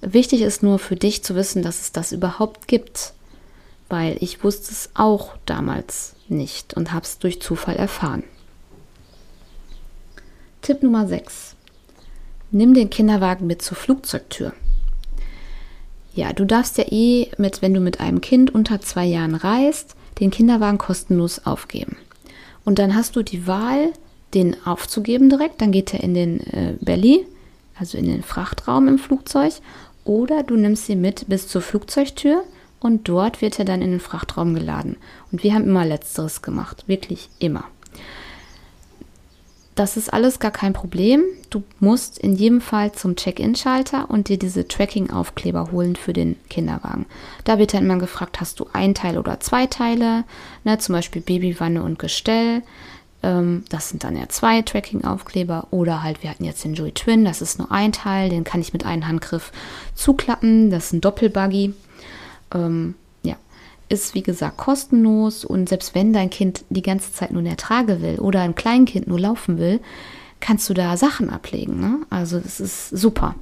Wichtig 0.00 0.42
ist 0.42 0.64
nur 0.64 0.80
für 0.80 0.96
dich 0.96 1.22
zu 1.22 1.36
wissen, 1.36 1.62
dass 1.62 1.80
es 1.80 1.92
das 1.92 2.10
überhaupt 2.10 2.66
gibt, 2.66 3.12
weil 3.88 4.16
ich 4.18 4.42
wusste 4.42 4.72
es 4.72 4.90
auch 4.94 5.36
damals 5.46 6.16
nicht 6.26 6.74
und 6.74 6.92
habe 6.92 7.04
es 7.04 7.20
durch 7.20 7.40
Zufall 7.40 7.76
erfahren. 7.76 8.24
Tipp 10.60 10.82
Nummer 10.82 11.06
6. 11.06 11.54
Nimm 12.50 12.74
den 12.74 12.90
Kinderwagen 12.90 13.46
mit 13.46 13.62
zur 13.62 13.76
Flugzeugtür. 13.76 14.52
Ja, 16.12 16.32
du 16.32 16.44
darfst 16.44 16.76
ja 16.76 16.86
eh 16.90 17.30
mit, 17.38 17.62
wenn 17.62 17.72
du 17.72 17.78
mit 17.78 18.00
einem 18.00 18.20
Kind 18.20 18.52
unter 18.52 18.80
zwei 18.80 19.04
Jahren 19.04 19.36
reist, 19.36 19.94
den 20.18 20.32
Kinderwagen 20.32 20.78
kostenlos 20.78 21.46
aufgeben. 21.46 21.96
Und 22.68 22.78
dann 22.78 22.94
hast 22.94 23.16
du 23.16 23.22
die 23.22 23.46
Wahl, 23.46 23.94
den 24.34 24.54
aufzugeben 24.66 25.30
direkt, 25.30 25.62
dann 25.62 25.72
geht 25.72 25.94
er 25.94 26.00
in 26.04 26.12
den 26.12 26.40
äh, 26.52 26.74
Belly, 26.82 27.24
also 27.78 27.96
in 27.96 28.04
den 28.04 28.22
Frachtraum 28.22 28.88
im 28.88 28.98
Flugzeug, 28.98 29.54
oder 30.04 30.42
du 30.42 30.54
nimmst 30.54 30.86
ihn 30.90 31.00
mit 31.00 31.26
bis 31.28 31.48
zur 31.48 31.62
Flugzeugtür 31.62 32.44
und 32.78 33.08
dort 33.08 33.40
wird 33.40 33.58
er 33.58 33.64
dann 33.64 33.80
in 33.80 33.92
den 33.92 34.00
Frachtraum 34.00 34.52
geladen. 34.52 34.96
Und 35.32 35.42
wir 35.44 35.54
haben 35.54 35.64
immer 35.64 35.86
letzteres 35.86 36.42
gemacht, 36.42 36.84
wirklich 36.86 37.30
immer. 37.38 37.64
Das 39.78 39.96
ist 39.96 40.12
alles 40.12 40.40
gar 40.40 40.50
kein 40.50 40.72
Problem. 40.72 41.22
Du 41.50 41.62
musst 41.78 42.18
in 42.18 42.34
jedem 42.34 42.60
Fall 42.60 42.90
zum 42.90 43.14
Check-in-Schalter 43.14 44.10
und 44.10 44.28
dir 44.28 44.36
diese 44.36 44.66
Tracking-Aufkleber 44.66 45.70
holen 45.70 45.94
für 45.94 46.12
den 46.12 46.34
Kinderwagen. 46.50 47.06
Da 47.44 47.60
wird 47.60 47.74
dann 47.74 47.84
immer 47.84 47.98
gefragt, 47.98 48.40
hast 48.40 48.58
du 48.58 48.66
ein 48.72 48.96
Teil 48.96 49.18
oder 49.18 49.38
zwei 49.38 49.66
Teile, 49.66 50.24
ne, 50.64 50.78
zum 50.78 50.96
Beispiel 50.96 51.22
Babywanne 51.22 51.80
und 51.84 52.00
Gestell. 52.00 52.62
Ähm, 53.22 53.62
das 53.68 53.88
sind 53.88 54.02
dann 54.02 54.16
ja 54.16 54.28
zwei 54.28 54.62
Tracking-Aufkleber. 54.62 55.68
Oder 55.70 56.02
halt, 56.02 56.24
wir 56.24 56.30
hatten 56.30 56.44
jetzt 56.44 56.64
den 56.64 56.74
Joy 56.74 56.90
Twin, 56.90 57.24
das 57.24 57.40
ist 57.40 57.60
nur 57.60 57.70
ein 57.70 57.92
Teil, 57.92 58.30
den 58.30 58.42
kann 58.42 58.60
ich 58.60 58.72
mit 58.72 58.84
einem 58.84 59.06
Handgriff 59.06 59.52
zuklappen. 59.94 60.70
Das 60.70 60.86
ist 60.86 60.94
ein 60.94 61.00
Doppelbuggy. 61.02 61.72
Ähm, 62.52 62.96
ist 63.88 64.14
wie 64.14 64.22
gesagt 64.22 64.56
kostenlos 64.56 65.44
und 65.44 65.68
selbst 65.68 65.94
wenn 65.94 66.12
dein 66.12 66.30
Kind 66.30 66.64
die 66.68 66.82
ganze 66.82 67.12
Zeit 67.12 67.30
nur 67.30 67.40
in 67.40 67.46
der 67.46 67.56
Trage 67.56 68.02
will 68.02 68.18
oder 68.18 68.42
ein 68.42 68.54
Kleinkind 68.54 69.06
nur 69.06 69.18
laufen 69.18 69.58
will, 69.58 69.80
kannst 70.40 70.68
du 70.68 70.74
da 70.74 70.96
Sachen 70.96 71.30
ablegen. 71.30 71.80
Ne? 71.80 72.00
Also 72.10 72.38
das 72.38 72.60
ist 72.60 72.90
super. 72.90 73.34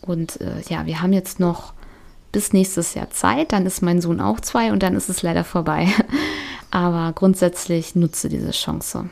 Und 0.00 0.40
äh, 0.40 0.60
ja, 0.68 0.86
wir 0.86 1.00
haben 1.00 1.12
jetzt 1.12 1.40
noch 1.40 1.72
bis 2.32 2.52
nächstes 2.52 2.94
Jahr 2.94 3.10
Zeit, 3.10 3.52
dann 3.52 3.64
ist 3.64 3.82
mein 3.82 4.00
Sohn 4.00 4.20
auch 4.20 4.40
zwei 4.40 4.72
und 4.72 4.82
dann 4.82 4.96
ist 4.96 5.08
es 5.08 5.22
leider 5.22 5.44
vorbei. 5.44 5.88
Aber 6.70 7.12
grundsätzlich 7.14 7.94
nutze 7.94 8.28
diese 8.28 8.50
Chance. 8.50 9.08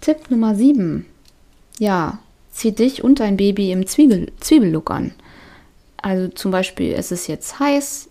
Tipp 0.00 0.30
Nummer 0.30 0.54
7. 0.54 1.04
Ja, 1.78 2.18
zieh 2.52 2.72
dich 2.72 3.02
und 3.02 3.18
dein 3.18 3.36
Baby 3.36 3.72
im 3.72 3.86
Zwiebel 3.86 4.32
Zwiebellook 4.38 4.90
an. 4.90 5.12
Also 6.00 6.28
zum 6.28 6.50
Beispiel, 6.50 6.92
es 6.92 7.10
ist 7.12 7.26
jetzt 7.26 7.58
heiß, 7.58 8.08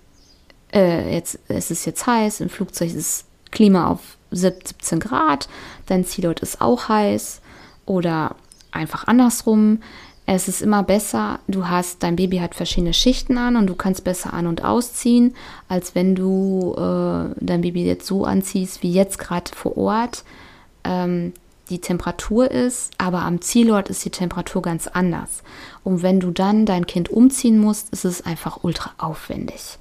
äh, 0.74 1.14
jetzt, 1.14 1.40
es 1.48 1.72
ist 1.72 1.86
jetzt 1.86 2.06
heiß, 2.06 2.42
im 2.42 2.50
Flugzeug 2.50 2.94
ist 2.94 3.26
Klima 3.52 3.88
auf 3.88 4.18
17 4.32 5.00
Grad, 5.00 5.48
dein 5.86 6.06
Zielort 6.06 6.42
ist 6.42 6.60
auch 6.62 6.90
heiß 6.90 7.42
oder 7.86 8.36
einfach 8.72 9.08
andersrum. 9.08 9.80
Es 10.26 10.50
ist 10.50 10.62
immer 10.62 10.84
besser, 10.84 11.40
du 11.48 11.70
hast, 11.70 12.04
dein 12.04 12.18
Baby 12.18 12.40
hat 12.40 12.54
verschiedene 12.54 12.94
Schichten 12.94 13.38
an 13.38 13.56
und 13.56 13.68
du 13.68 13.76
kannst 13.76 14.04
besser 14.04 14.34
an- 14.34 14.48
und 14.48 14.62
ausziehen, 14.62 15.34
als 15.70 15.96
wenn 15.96 16.16
du 16.16 16.74
äh, 16.76 17.34
dein 17.40 17.62
Baby 17.62 17.86
jetzt 17.86 18.06
so 18.06 18.26
anziehst, 18.26 18.84
wie 18.84 18.92
jetzt 18.92 19.20
gerade 19.20 19.50
vor 19.56 19.78
Ort. 19.78 20.26
Ähm, 20.84 21.32
die 21.68 21.82
Temperatur 21.82 22.50
ist, 22.50 22.92
aber 22.98 23.22
am 23.22 23.42
Zielort 23.42 23.90
ist 23.90 24.04
die 24.06 24.10
Temperatur 24.10 24.62
ganz 24.62 24.88
anders. 24.88 25.44
Und 25.84 26.02
wenn 26.02 26.20
du 26.20 26.32
dann 26.32 26.66
dein 26.66 26.88
Kind 26.88 27.10
umziehen 27.10 27.60
musst, 27.60 27.90
ist 27.90 28.06
es 28.06 28.26
einfach 28.26 28.64
ultra 28.64 28.92
aufwendig. 28.98 29.78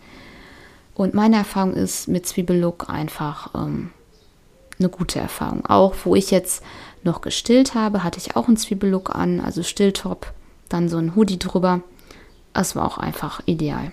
Und 0.95 1.15
meine 1.15 1.37
Erfahrung 1.37 1.75
ist 1.75 2.09
mit 2.09 2.27
Zwiebellook 2.27 2.89
einfach 2.89 3.55
ähm, 3.55 3.91
eine 4.79 4.89
gute 4.89 5.21
Erfahrung. 5.21 5.65
Auch 5.67 5.95
wo 6.05 6.15
ich 6.15 6.31
jetzt 6.31 6.63
noch 7.03 7.21
gestillt 7.21 7.75
habe, 7.75 8.03
hatte 8.03 8.19
ich 8.19 8.37
auch 8.37 8.49
einen 8.49 8.57
Zwiebellook 8.57 9.15
an, 9.15 9.41
also 9.41 9.63
Stilltop, 9.63 10.33
dann 10.69 10.89
so 10.89 10.97
ein 10.99 11.15
Hoodie 11.15 11.39
drüber. 11.39 11.83
Das 12.53 12.75
war 12.75 12.87
auch 12.87 12.99
einfach 12.99 13.43
ideal. 13.47 13.93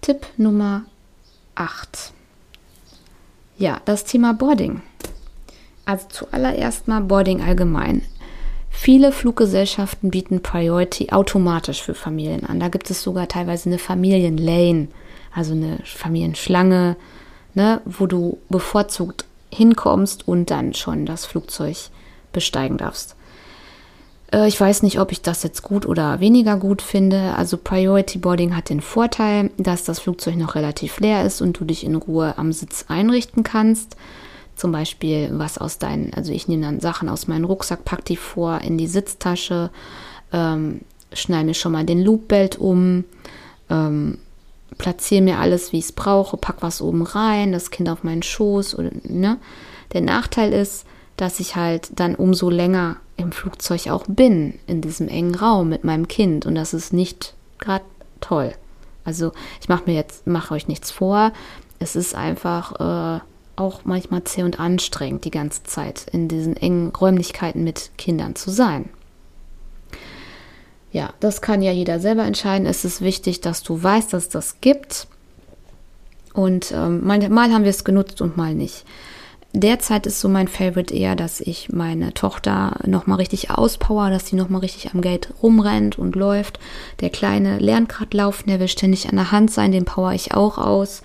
Tipp 0.00 0.26
Nummer 0.36 0.84
8. 1.56 2.12
Ja, 3.58 3.80
das 3.84 4.04
Thema 4.04 4.34
Boarding. 4.34 4.82
Also 5.86 6.06
zuallererst 6.08 6.88
mal 6.88 7.00
Boarding 7.00 7.40
allgemein. 7.40 8.02
Viele 8.68 9.12
Fluggesellschaften 9.12 10.10
bieten 10.10 10.42
Priority 10.42 11.10
automatisch 11.10 11.82
für 11.82 11.94
Familien 11.94 12.44
an. 12.44 12.60
Da 12.60 12.68
gibt 12.68 12.90
es 12.90 13.02
sogar 13.02 13.28
teilweise 13.28 13.70
eine 13.70 13.78
Familienlane, 13.78 14.88
also 15.34 15.52
eine 15.52 15.78
Familienschlange, 15.84 16.96
ne, 17.54 17.80
wo 17.86 18.06
du 18.06 18.38
bevorzugt 18.50 19.24
hinkommst 19.50 20.28
und 20.28 20.50
dann 20.50 20.74
schon 20.74 21.06
das 21.06 21.24
Flugzeug 21.24 21.76
besteigen 22.32 22.76
darfst. 22.76 23.16
Äh, 24.32 24.48
ich 24.48 24.60
weiß 24.60 24.82
nicht, 24.82 25.00
ob 25.00 25.12
ich 25.12 25.22
das 25.22 25.42
jetzt 25.42 25.62
gut 25.62 25.86
oder 25.86 26.20
weniger 26.20 26.56
gut 26.56 26.82
finde. 26.82 27.34
Also 27.36 27.56
Priority 27.56 28.18
Boarding 28.18 28.56
hat 28.56 28.68
den 28.68 28.80
Vorteil, 28.80 29.50
dass 29.56 29.84
das 29.84 30.00
Flugzeug 30.00 30.36
noch 30.36 30.54
relativ 30.54 31.00
leer 31.00 31.24
ist 31.24 31.40
und 31.40 31.58
du 31.58 31.64
dich 31.64 31.84
in 31.84 31.94
Ruhe 31.94 32.36
am 32.36 32.52
Sitz 32.52 32.86
einrichten 32.88 33.42
kannst. 33.42 33.96
Zum 34.56 34.72
Beispiel 34.72 35.30
was 35.32 35.58
aus 35.58 35.78
deinen, 35.78 36.12
also 36.14 36.32
ich 36.32 36.48
nehme 36.48 36.64
dann 36.64 36.80
Sachen 36.80 37.08
aus 37.08 37.28
meinem 37.28 37.44
Rucksack, 37.44 37.84
pack 37.84 38.04
die 38.04 38.16
vor 38.16 38.60
in 38.62 38.78
die 38.78 38.86
Sitztasche, 38.86 39.70
ähm, 40.32 40.80
schneide 41.12 41.44
mir 41.46 41.54
schon 41.54 41.72
mal 41.72 41.84
den 41.84 42.02
Loopbelt 42.02 42.56
um, 42.56 43.04
ähm, 43.70 44.18
platziere 44.78 45.22
mir 45.22 45.38
alles, 45.38 45.72
wie 45.72 45.78
ich 45.78 45.86
es 45.86 45.92
brauche, 45.92 46.36
pack 46.36 46.56
was 46.60 46.82
oben 46.82 47.02
rein, 47.02 47.52
das 47.52 47.70
Kind 47.70 47.88
auf 47.88 48.02
meinen 48.02 48.22
Schoß. 48.22 48.78
Oder, 48.78 48.90
ne? 49.04 49.38
Der 49.92 50.00
Nachteil 50.00 50.52
ist, 50.52 50.86
dass 51.16 51.40
ich 51.40 51.56
halt 51.56 51.90
dann 51.98 52.14
umso 52.14 52.50
länger 52.50 52.96
im 53.16 53.32
Flugzeug 53.32 53.88
auch 53.88 54.04
bin, 54.08 54.58
in 54.66 54.80
diesem 54.80 55.08
engen 55.08 55.34
Raum 55.34 55.68
mit 55.68 55.84
meinem 55.84 56.08
Kind. 56.08 56.46
Und 56.46 56.54
das 56.54 56.74
ist 56.74 56.92
nicht 56.92 57.34
gerade 57.58 57.84
toll. 58.20 58.52
Also 59.04 59.32
ich 59.60 59.68
mache 59.68 59.84
mir 59.86 59.94
jetzt, 59.94 60.26
mache 60.26 60.54
euch 60.54 60.68
nichts 60.68 60.90
vor. 60.90 61.32
Es 61.78 61.96
ist 61.96 62.14
einfach 62.14 63.18
äh, 63.18 63.20
auch 63.56 63.80
manchmal 63.84 64.24
zäh 64.24 64.42
und 64.42 64.60
anstrengend, 64.60 65.24
die 65.24 65.30
ganze 65.30 65.64
Zeit 65.64 66.06
in 66.12 66.28
diesen 66.28 66.56
engen 66.56 66.94
Räumlichkeiten 66.94 67.64
mit 67.64 67.90
Kindern 67.96 68.36
zu 68.36 68.50
sein. 68.50 68.90
Ja, 70.92 71.12
das 71.20 71.42
kann 71.42 71.62
ja 71.62 71.72
jeder 71.72 72.00
selber 72.00 72.24
entscheiden. 72.24 72.66
Es 72.66 72.84
ist 72.84 73.00
wichtig, 73.00 73.40
dass 73.40 73.62
du 73.62 73.82
weißt, 73.82 74.12
dass 74.12 74.28
das 74.28 74.60
gibt. 74.60 75.08
Und 76.32 76.72
ähm, 76.72 77.04
mal 77.04 77.52
haben 77.52 77.64
wir 77.64 77.70
es 77.70 77.84
genutzt 77.84 78.20
und 78.20 78.36
mal 78.36 78.54
nicht. 78.54 78.84
Derzeit 79.52 80.06
ist 80.06 80.20
so 80.20 80.28
mein 80.28 80.48
Favorite 80.48 80.94
eher, 80.94 81.16
dass 81.16 81.40
ich 81.40 81.72
meine 81.72 82.12
Tochter 82.12 82.76
nochmal 82.84 83.16
richtig 83.16 83.50
auspower, 83.50 84.10
dass 84.10 84.26
sie 84.26 84.36
nochmal 84.36 84.60
richtig 84.60 84.92
am 84.92 85.00
Gate 85.00 85.32
rumrennt 85.42 85.98
und 85.98 86.14
läuft. 86.14 86.60
Der 87.00 87.08
Kleine 87.08 87.58
lernt 87.58 87.88
gerade 87.88 88.14
laufen, 88.14 88.50
der 88.50 88.60
will 88.60 88.68
ständig 88.68 89.08
an 89.08 89.16
der 89.16 89.32
Hand 89.32 89.50
sein, 89.50 89.72
den 89.72 89.86
power 89.86 90.12
ich 90.12 90.34
auch 90.34 90.58
aus. 90.58 91.00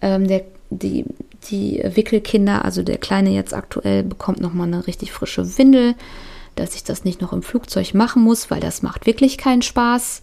Ähm, 0.00 0.28
der, 0.28 0.44
die, 0.70 1.04
die 1.50 1.82
Wickelkinder, 1.84 2.64
also 2.64 2.82
der 2.82 2.98
Kleine 2.98 3.30
jetzt 3.30 3.54
aktuell, 3.54 4.02
bekommt 4.02 4.40
nochmal 4.40 4.66
eine 4.66 4.86
richtig 4.86 5.12
frische 5.12 5.58
Windel, 5.58 5.94
dass 6.54 6.74
ich 6.74 6.84
das 6.84 7.04
nicht 7.04 7.20
noch 7.20 7.32
im 7.32 7.42
Flugzeug 7.42 7.94
machen 7.94 8.22
muss, 8.22 8.50
weil 8.50 8.60
das 8.60 8.82
macht 8.82 9.06
wirklich 9.06 9.38
keinen 9.38 9.62
Spaß. 9.62 10.22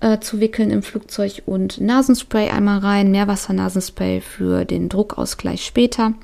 äh, 0.00 0.20
zu 0.20 0.40
wickeln 0.40 0.70
im 0.70 0.82
Flugzeug 0.82 1.42
und 1.46 1.80
Nasenspray 1.80 2.50
einmal 2.50 2.78
rein, 2.78 3.10
Meerwassernasenspray 3.10 4.20
für 4.20 4.64
den 4.64 4.88
Druckausgleich 4.88 5.64
später. 5.64 6.14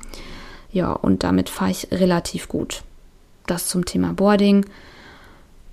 Ja, 0.71 0.91
und 0.93 1.23
damit 1.23 1.49
fahre 1.49 1.71
ich 1.71 1.87
relativ 1.91 2.47
gut. 2.47 2.83
Das 3.47 3.67
zum 3.67 3.85
Thema 3.85 4.13
Boarding. 4.13 4.65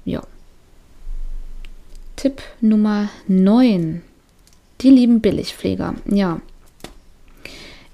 Ja. 0.04 0.22
Tipp 2.16 2.42
Nummer 2.60 3.08
9. 3.28 4.02
Die 4.80 4.90
lieben 4.90 5.20
Billigpfleger. 5.20 5.94
Ja. 6.06 6.40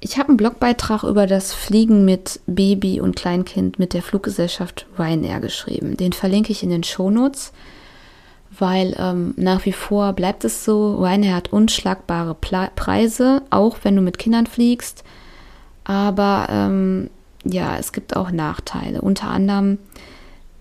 Ich 0.00 0.16
habe 0.16 0.28
einen 0.28 0.36
Blogbeitrag 0.36 1.02
über 1.02 1.26
das 1.26 1.52
Fliegen 1.52 2.04
mit 2.04 2.40
Baby 2.46 3.00
und 3.00 3.16
Kleinkind 3.16 3.78
mit 3.78 3.94
der 3.94 4.02
Fluggesellschaft 4.02 4.86
Ryanair 4.96 5.40
geschrieben. 5.40 5.96
Den 5.96 6.12
verlinke 6.12 6.52
ich 6.52 6.62
in 6.62 6.70
den 6.70 6.84
Shownotes, 6.84 7.52
weil 8.56 8.94
ähm, 8.98 9.34
nach 9.36 9.64
wie 9.64 9.72
vor 9.72 10.12
bleibt 10.12 10.44
es 10.44 10.64
so, 10.64 10.96
Ryanair 11.02 11.34
hat 11.34 11.52
unschlagbare 11.52 12.34
Pla 12.34 12.70
Preise, 12.76 13.42
auch 13.50 13.78
wenn 13.82 13.96
du 13.96 14.02
mit 14.02 14.18
Kindern 14.18 14.46
fliegst. 14.46 15.02
Aber 15.82 16.46
ähm, 16.48 17.10
ja, 17.44 17.76
es 17.76 17.92
gibt 17.92 18.14
auch 18.14 18.30
Nachteile. 18.30 19.00
Unter 19.00 19.28
anderem, 19.28 19.78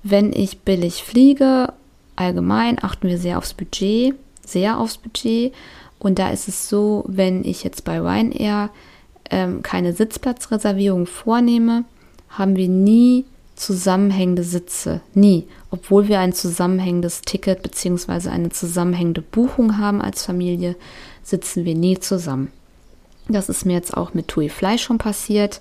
wenn 0.01 0.33
ich 0.33 0.59
billig 0.59 1.03
fliege, 1.03 1.73
allgemein 2.15 2.83
achten 2.83 3.07
wir 3.07 3.19
sehr 3.19 3.37
aufs 3.37 3.53
Budget, 3.53 4.15
sehr 4.43 4.79
aufs 4.79 4.97
Budget. 4.97 5.53
Und 5.99 6.17
da 6.17 6.29
ist 6.29 6.47
es 6.47 6.69
so, 6.69 7.03
wenn 7.07 7.43
ich 7.43 7.63
jetzt 7.63 7.83
bei 7.83 7.99
Ryanair 7.99 8.69
ähm, 9.31 9.61
keine 9.63 9.93
Sitzplatzreservierung 9.93 11.05
vornehme, 11.05 11.85
haben 12.29 12.55
wir 12.55 12.67
nie 12.67 13.25
zusammenhängende 13.55 14.43
Sitze. 14.43 15.01
Nie. 15.13 15.47
Obwohl 15.71 16.07
wir 16.07 16.19
ein 16.19 16.33
zusammenhängendes 16.33 17.21
Ticket 17.21 17.63
bzw. 17.63 18.29
eine 18.29 18.49
zusammenhängende 18.49 19.21
Buchung 19.21 19.77
haben 19.77 20.01
als 20.01 20.23
Familie, 20.23 20.75
sitzen 21.23 21.65
wir 21.65 21.75
nie 21.75 21.99
zusammen. 21.99 22.51
Das 23.27 23.49
ist 23.49 23.65
mir 23.65 23.73
jetzt 23.73 23.97
auch 23.97 24.13
mit 24.13 24.27
Tui 24.27 24.49
Fly 24.49 24.77
schon 24.77 24.97
passiert. 24.97 25.59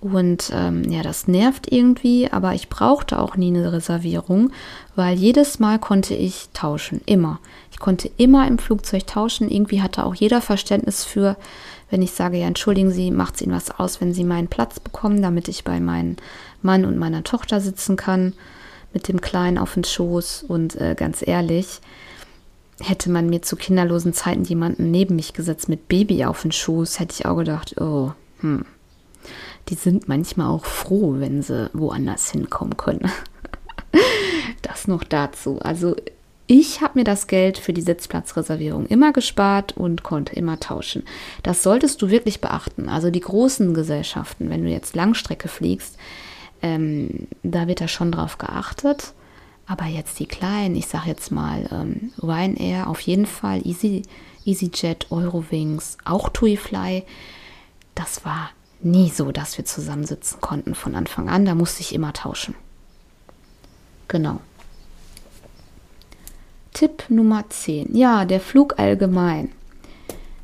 Und 0.00 0.52
ähm, 0.52 0.84
ja, 0.90 1.02
das 1.02 1.28
nervt 1.28 1.72
irgendwie, 1.72 2.30
aber 2.30 2.52
ich 2.52 2.68
brauchte 2.68 3.18
auch 3.18 3.38
nie 3.38 3.48
eine 3.48 3.72
Reservierung, 3.72 4.50
weil 4.96 5.16
jedes 5.16 5.60
Mal 5.60 5.78
konnte 5.78 6.14
ich 6.14 6.50
tauschen. 6.52 7.00
Immer. 7.06 7.40
Ich 7.72 7.78
konnte 7.78 8.10
immer 8.18 8.46
im 8.46 8.58
Flugzeug 8.58 9.06
tauschen. 9.06 9.50
Irgendwie 9.50 9.80
hatte 9.80 10.04
auch 10.04 10.14
jeder 10.14 10.42
Verständnis 10.42 11.04
für, 11.04 11.36
wenn 11.94 12.02
ich 12.02 12.10
sage, 12.10 12.38
ja, 12.38 12.48
entschuldigen 12.48 12.90
Sie, 12.90 13.12
macht 13.12 13.36
es 13.36 13.42
Ihnen 13.42 13.54
was 13.54 13.70
aus, 13.70 14.00
wenn 14.00 14.12
Sie 14.12 14.24
meinen 14.24 14.48
Platz 14.48 14.80
bekommen, 14.80 15.22
damit 15.22 15.46
ich 15.46 15.62
bei 15.62 15.78
meinem 15.78 16.16
Mann 16.60 16.84
und 16.84 16.98
meiner 16.98 17.22
Tochter 17.22 17.60
sitzen 17.60 17.94
kann, 17.94 18.32
mit 18.92 19.06
dem 19.06 19.20
Kleinen 19.20 19.58
auf 19.58 19.74
den 19.74 19.84
Schoß. 19.84 20.42
Und 20.48 20.74
äh, 20.74 20.96
ganz 20.96 21.24
ehrlich, 21.24 21.78
hätte 22.80 23.10
man 23.10 23.30
mir 23.30 23.42
zu 23.42 23.54
kinderlosen 23.54 24.12
Zeiten 24.12 24.42
jemanden 24.42 24.90
neben 24.90 25.14
mich 25.14 25.34
gesetzt 25.34 25.68
mit 25.68 25.86
Baby 25.86 26.24
auf 26.24 26.42
den 26.42 26.50
Schoß, 26.50 26.98
hätte 26.98 27.14
ich 27.16 27.26
auch 27.26 27.36
gedacht, 27.36 27.80
oh, 27.80 28.10
hm. 28.40 28.64
Die 29.68 29.76
sind 29.76 30.08
manchmal 30.08 30.48
auch 30.48 30.64
froh, 30.64 31.14
wenn 31.18 31.42
sie 31.42 31.70
woanders 31.74 32.28
hinkommen 32.32 32.76
können. 32.76 33.08
das 34.62 34.88
noch 34.88 35.04
dazu. 35.04 35.60
Also 35.60 35.94
ich 36.46 36.82
habe 36.82 36.98
mir 36.98 37.04
das 37.04 37.26
Geld 37.26 37.58
für 37.58 37.72
die 37.72 37.80
Sitzplatzreservierung 37.80 38.86
immer 38.86 39.12
gespart 39.12 39.76
und 39.76 40.02
konnte 40.02 40.36
immer 40.36 40.60
tauschen. 40.60 41.04
Das 41.42 41.62
solltest 41.62 42.02
du 42.02 42.10
wirklich 42.10 42.40
beachten. 42.40 42.88
Also 42.88 43.10
die 43.10 43.20
großen 43.20 43.72
Gesellschaften, 43.72 44.50
wenn 44.50 44.64
du 44.64 44.70
jetzt 44.70 44.94
Langstrecke 44.94 45.48
fliegst, 45.48 45.96
ähm, 46.60 47.28
da 47.42 47.66
wird 47.66 47.80
da 47.80 47.88
schon 47.88 48.12
drauf 48.12 48.36
geachtet. 48.36 49.14
Aber 49.66 49.86
jetzt 49.86 50.18
die 50.20 50.26
kleinen, 50.26 50.76
ich 50.76 50.86
sage 50.86 51.08
jetzt 51.08 51.32
mal 51.32 51.66
ähm, 51.72 52.12
Ryanair, 52.22 52.88
auf 52.88 53.00
jeden 53.00 53.24
Fall 53.24 53.66
Easy, 53.66 54.02
EasyJet, 54.44 55.10
Eurowings, 55.10 55.96
auch 56.04 56.28
TuiFly, 56.28 57.04
das 57.94 58.26
war 58.26 58.50
nie 58.82 59.08
so, 59.08 59.32
dass 59.32 59.56
wir 59.56 59.64
zusammensitzen 59.64 60.42
konnten 60.42 60.74
von 60.74 60.94
Anfang 60.94 61.30
an. 61.30 61.46
Da 61.46 61.54
musste 61.54 61.80
ich 61.80 61.94
immer 61.94 62.12
tauschen. 62.12 62.54
Genau. 64.08 64.40
Tipp 66.74 67.04
Nummer 67.08 67.48
10. 67.48 67.96
Ja, 67.96 68.26
der 68.26 68.40
Flug 68.40 68.78
allgemein. 68.78 69.50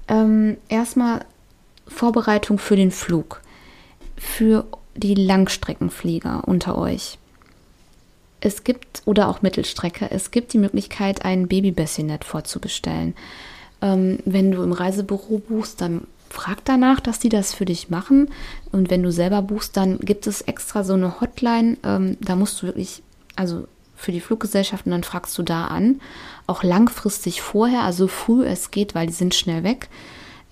Ähm, 0.08 0.56
erstmal 0.68 1.26
Vorbereitung 1.86 2.58
für 2.58 2.76
den 2.76 2.90
Flug. 2.90 3.42
Für 4.16 4.64
die 4.94 5.14
Langstreckenflieger 5.14 6.44
unter 6.46 6.78
euch. 6.78 7.18
Es 8.40 8.64
gibt, 8.64 9.02
oder 9.04 9.28
auch 9.28 9.42
Mittelstrecke, 9.42 10.10
es 10.10 10.30
gibt 10.30 10.52
die 10.52 10.58
Möglichkeit, 10.58 11.24
ein 11.24 11.46
Babybassinet 11.46 12.24
vorzubestellen. 12.24 13.14
Ähm, 13.82 14.20
wenn 14.24 14.52
du 14.52 14.62
im 14.62 14.72
Reisebüro 14.72 15.38
buchst, 15.38 15.80
dann 15.80 16.06
frag 16.30 16.64
danach, 16.64 17.00
dass 17.00 17.18
die 17.18 17.28
das 17.28 17.52
für 17.52 17.64
dich 17.64 17.90
machen. 17.90 18.30
Und 18.72 18.88
wenn 18.88 19.02
du 19.02 19.10
selber 19.10 19.42
buchst, 19.42 19.76
dann 19.76 19.98
gibt 19.98 20.26
es 20.26 20.42
extra 20.42 20.84
so 20.84 20.94
eine 20.94 21.20
Hotline. 21.20 21.76
Ähm, 21.82 22.16
da 22.20 22.36
musst 22.36 22.62
du 22.62 22.66
wirklich, 22.66 23.02
also 23.36 23.66
für 24.00 24.12
die 24.12 24.20
Fluggesellschaften, 24.20 24.90
dann 24.90 25.04
fragst 25.04 25.36
du 25.36 25.42
da 25.42 25.66
an. 25.66 26.00
Auch 26.46 26.62
langfristig 26.62 27.42
vorher, 27.42 27.82
also 27.82 28.08
früh 28.08 28.44
es 28.44 28.70
geht, 28.70 28.94
weil 28.94 29.06
die 29.06 29.12
sind 29.12 29.34
schnell 29.34 29.62
weg. 29.62 29.88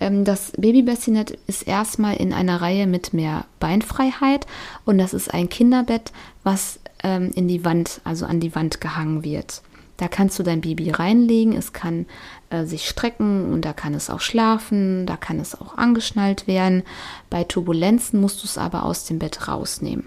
Ähm, 0.01 0.25
das 0.25 0.53
Babybassinet 0.53 1.33
ist 1.47 1.67
erstmal 1.67 2.17
in 2.17 2.33
einer 2.33 2.61
Reihe 2.61 2.87
mit 2.87 3.15
mehr 3.15 3.47
Beinfreiheit 3.59 4.47
und 4.85 4.99
das 4.99 5.15
ist 5.15 5.33
ein 5.33 5.49
Kinderbett, 5.49 6.13
was 6.45 6.79
ähm, 7.03 7.31
in 7.35 7.49
die 7.49 7.65
Wand, 7.65 8.01
also 8.05 8.27
an 8.27 8.41
die 8.41 8.55
Wand 8.55 8.81
gehangen 8.81 9.25
wird. 9.25 9.63
Da 9.97 10.07
kannst 10.07 10.39
du 10.39 10.45
dein 10.45 10.61
Baby 10.61 10.91
reinlegen, 10.91 11.57
es 11.57 11.73
kann 11.73 12.07
äh, 12.51 12.65
sich 12.65 12.89
strecken 12.89 13.53
und 13.53 13.65
da 13.65 13.73
kann 13.73 13.95
es 13.95 14.11
auch 14.11 14.21
schlafen, 14.21 15.07
da 15.07 15.17
kann 15.17 15.41
es 15.41 15.61
auch 15.61 15.77
angeschnallt 15.77 16.47
werden. 16.47 16.85
Bei 17.31 17.43
Turbulenzen 17.43 18.21
musst 18.21 18.43
du 18.43 18.47
es 18.47 18.59
aber 18.59 18.85
aus 18.85 19.07
dem 19.07 19.19
Bett 19.19 19.49
rausnehmen. 19.49 20.07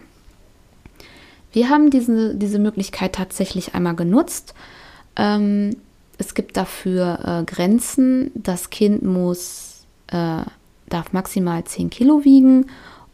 Wir 1.51 1.69
haben 1.69 1.89
diese, 1.89 2.35
diese 2.35 2.59
Möglichkeit 2.59 3.13
tatsächlich 3.13 3.75
einmal 3.75 3.95
genutzt. 3.95 4.53
Ähm, 5.15 5.75
es 6.17 6.33
gibt 6.33 6.55
dafür 6.55 7.19
äh, 7.41 7.43
Grenzen. 7.43 8.31
Das 8.35 8.69
Kind 8.69 9.03
muss, 9.03 9.85
äh, 10.07 10.43
darf 10.89 11.13
maximal 11.13 11.63
10 11.63 11.89
Kilo 11.89 12.23
wiegen 12.23 12.67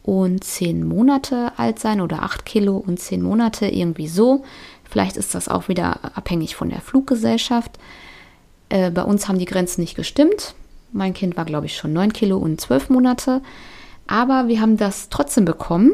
und 0.04 0.44
10 0.44 0.88
Monate 0.88 1.52
alt 1.58 1.80
sein 1.80 2.00
oder 2.02 2.24
8 2.24 2.46
Kilo 2.46 2.78
und 2.78 3.00
10 3.00 3.22
Monate, 3.22 3.68
irgendwie 3.68 4.08
so. 4.08 4.44
Vielleicht 4.90 5.18
ist 5.18 5.36
das 5.36 5.50
auch 5.50 5.68
wieder 5.68 6.16
abhängig 6.16 6.56
von 6.56 6.70
der 6.70 6.82
Fluggesellschaft. 6.82 7.78
Äh, 8.70 8.92
bei 8.92 9.04
uns 9.04 9.28
haben 9.28 9.40
die 9.40 9.46
Grenzen 9.46 9.82
nicht 9.82 9.96
gestimmt. 9.96 10.56
Mein 10.92 11.14
Kind 11.14 11.38
war, 11.38 11.46
glaube 11.46 11.66
ich, 11.66 11.76
schon 11.76 11.94
9 11.94 12.14
Kilo 12.14 12.38
und 12.38 12.62
12 12.62 12.90
Monate. 12.90 13.42
Aber 14.06 14.48
wir 14.48 14.62
haben 14.62 14.78
das 14.78 15.10
trotzdem 15.10 15.44
bekommen 15.44 15.92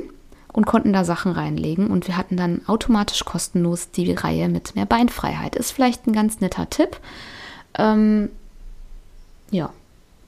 und 0.54 0.66
konnten 0.66 0.94
da 0.94 1.04
Sachen 1.04 1.32
reinlegen. 1.32 1.88
Und 1.88 2.08
wir 2.08 2.16
hatten 2.16 2.38
dann 2.38 2.62
automatisch 2.68 3.26
kostenlos 3.26 3.92
die 3.92 4.14
Reihe 4.14 4.48
mit 4.48 4.76
mehr 4.76 4.86
Beinfreiheit. 4.86 5.56
Ist 5.56 5.72
vielleicht 5.72 6.08
ein 6.08 6.14
ganz 6.14 6.40
netter 6.40 6.70
Tipp. 6.70 6.98
Ähm, 7.78 8.30
ja, 9.52 9.72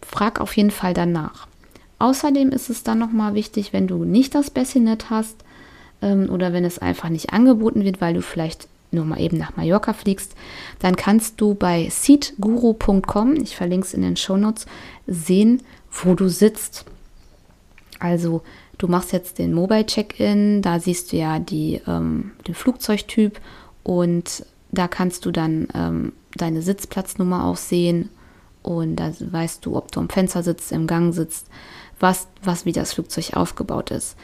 frag 0.02 0.42
auf 0.42 0.58
jeden 0.58 0.72
Fall 0.72 0.94
danach. 0.94 1.48
Außerdem 2.00 2.50
ist 2.50 2.70
es 2.70 2.84
dann 2.84 3.00
nochmal 3.00 3.36
wichtig, 3.36 3.72
wenn 3.72 3.88
du 3.88 4.04
nicht 4.04 4.36
das 4.36 4.50
Bassinet 4.50 5.10
hast 5.10 5.38
ähm, 6.02 6.30
oder 6.30 6.52
wenn 6.52 6.66
es 6.66 6.80
einfach 6.80 7.10
nicht 7.10 7.32
angeboten 7.32 7.84
wird, 7.84 8.02
weil 8.02 8.14
du 8.14 8.22
vielleicht 8.22 8.68
nur 8.92 9.06
mal 9.06 9.20
eben 9.20 9.38
nach 9.38 9.56
Mallorca 9.56 9.94
fliegst, 9.94 10.36
dann 10.80 10.96
kannst 10.96 11.40
du 11.40 11.54
bei 11.54 11.88
seatguru.com, 11.90 13.36
ich 13.36 13.56
verlinke 13.56 13.88
es 13.88 13.94
in 13.94 14.02
den 14.02 14.18
Shownotes, 14.18 14.66
sehen, 15.08 15.62
wo 15.92 16.16
du 16.16 16.30
sitzt. 16.30 16.86
Also 18.00 18.42
du 18.78 18.88
machst 18.88 19.14
jetzt 19.14 19.40
den 19.40 19.54
Mobile 19.54 19.86
Check-in, 19.86 20.62
da 20.62 20.80
siehst 20.80 21.12
du 21.12 21.18
ja 21.18 21.40
die, 21.40 21.82
ähm, 21.88 22.32
den 22.48 22.56
Flugzeugtyp 22.56 23.40
und 23.84 24.46
da 24.72 24.88
kannst 24.88 25.26
du 25.26 25.32
dann 25.32 25.68
ähm, 25.74 26.14
deine 26.36 26.62
Sitzplatznummer 26.62 27.46
auch 27.46 27.58
sehen 27.58 28.10
und 28.64 28.98
da 28.98 29.12
weißt 29.20 29.66
du, 29.66 29.76
ob 29.78 29.92
du 29.92 30.00
am 30.00 30.10
Fenster 30.10 30.44
sitzt, 30.44 30.72
im 30.72 30.88
Gang 30.88 31.14
sitzt, 31.14 31.48
was, 32.00 32.28
was 32.44 32.66
wie 32.66 32.74
das 32.74 32.94
Flugzeug 32.94 33.36
aufgebaut 33.36 33.92
ist 33.92 34.18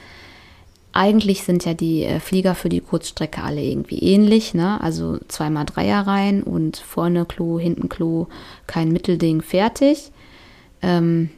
eigentlich 0.94 1.44
sind 1.44 1.66
ja 1.66 1.74
die 1.74 2.04
äh, 2.04 2.20
Flieger 2.20 2.56
für 2.56 2.70
die 2.70 2.82
Kurzstrecke 2.82 3.44
alle 3.44 3.62
irgendwie 3.62 4.00
ähnlich, 4.00 4.54
ne? 4.54 4.82
Also 4.82 5.20
zweimal 5.28 5.66
Dreier 5.66 6.06
rein 6.06 6.44
und 6.44 6.78
vorne 6.78 7.26
Klo, 7.26 7.60
hinten 7.60 7.88
Klo, 7.90 8.28
kein 8.68 8.92
Mittelding, 8.92 9.42
fertig. 9.42 10.12
Ähm, 10.82 11.30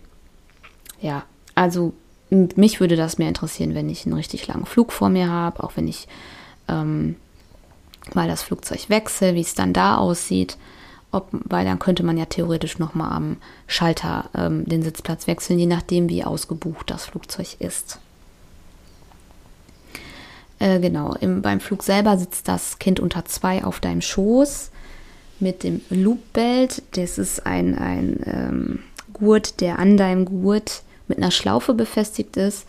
ja, 1.01 1.23
also 1.53 1.93
mich 2.33 2.79
würde 2.79 2.95
das 2.95 3.17
mehr 3.17 3.27
interessieren, 3.27 3.75
wenn 3.75 3.89
ich 3.89 4.05
einen 4.05 4.15
richtig 4.15 4.47
langen 4.47 4.65
Flug 4.65 4.91
vor 4.91 5.09
mir 5.09 5.29
habe, 5.29 5.63
auch 5.63 5.73
wenn 5.75 5.87
ich 5.87 6.07
ähm, 6.67 7.15
mal 8.13 8.27
das 8.27 8.43
Flugzeug 8.43 8.89
wechsle, 8.89 9.35
wie 9.35 9.41
es 9.41 9.55
dann 9.55 9.73
da 9.73 9.97
aussieht. 9.97 10.57
Ob, 11.11 11.27
weil 11.31 11.63
dann 11.63 11.77
könnte 11.77 12.03
man 12.03 12.17
ja 12.17 12.25
theoretisch 12.25 12.79
nochmal 12.79 13.11
am 13.11 13.37
Schalter 13.67 14.29
ähm, 14.35 14.65
den 14.65 14.81
Sitzplatz 14.81 15.27
wechseln, 15.27 15.59
je 15.59 15.67
nachdem, 15.67 16.09
wie 16.09 16.23
ausgebucht 16.23 16.89
das 16.89 17.05
Flugzeug 17.05 17.57
ist. 17.59 17.99
Äh, 20.57 20.79
genau, 20.79 21.13
im, 21.19 21.41
beim 21.41 21.59
Flug 21.59 21.83
selber 21.83 22.17
sitzt 22.17 22.47
das 22.47 22.79
Kind 22.79 22.99
unter 22.99 23.25
zwei 23.25 23.63
auf 23.63 23.79
deinem 23.79 24.01
Schoß. 24.01 24.71
mit 25.39 25.63
dem 25.63 25.81
Loopbelt. 25.89 26.81
Das 26.93 27.17
ist 27.17 27.45
ein, 27.45 27.77
ein 27.77 28.19
ähm, 28.25 28.79
Gurt, 29.13 29.61
der 29.61 29.77
an 29.77 29.97
deinem 29.97 30.25
Gurt 30.25 30.81
mit 31.07 31.17
einer 31.17 31.31
Schlaufe 31.31 31.73
befestigt 31.73 32.37
ist. 32.37 32.65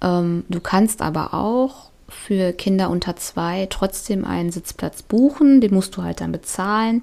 Ähm, 0.00 0.44
du 0.48 0.60
kannst 0.60 1.02
aber 1.02 1.34
auch 1.34 1.90
für 2.08 2.52
Kinder 2.52 2.90
unter 2.90 3.16
zwei 3.16 3.66
trotzdem 3.70 4.24
einen 4.24 4.52
Sitzplatz 4.52 5.02
buchen. 5.02 5.60
Den 5.60 5.74
musst 5.74 5.96
du 5.96 6.02
halt 6.02 6.20
dann 6.20 6.32
bezahlen, 6.32 7.00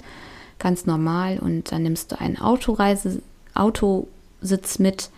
ganz 0.60 0.86
normal. 0.86 1.40
Und 1.40 1.72
dann 1.72 1.84
nimmst 1.84 2.12
du 2.12 2.20
einen 2.20 2.40
Autoreise, 2.40 3.22
Autositz 3.54 4.80
mit, 4.80 5.10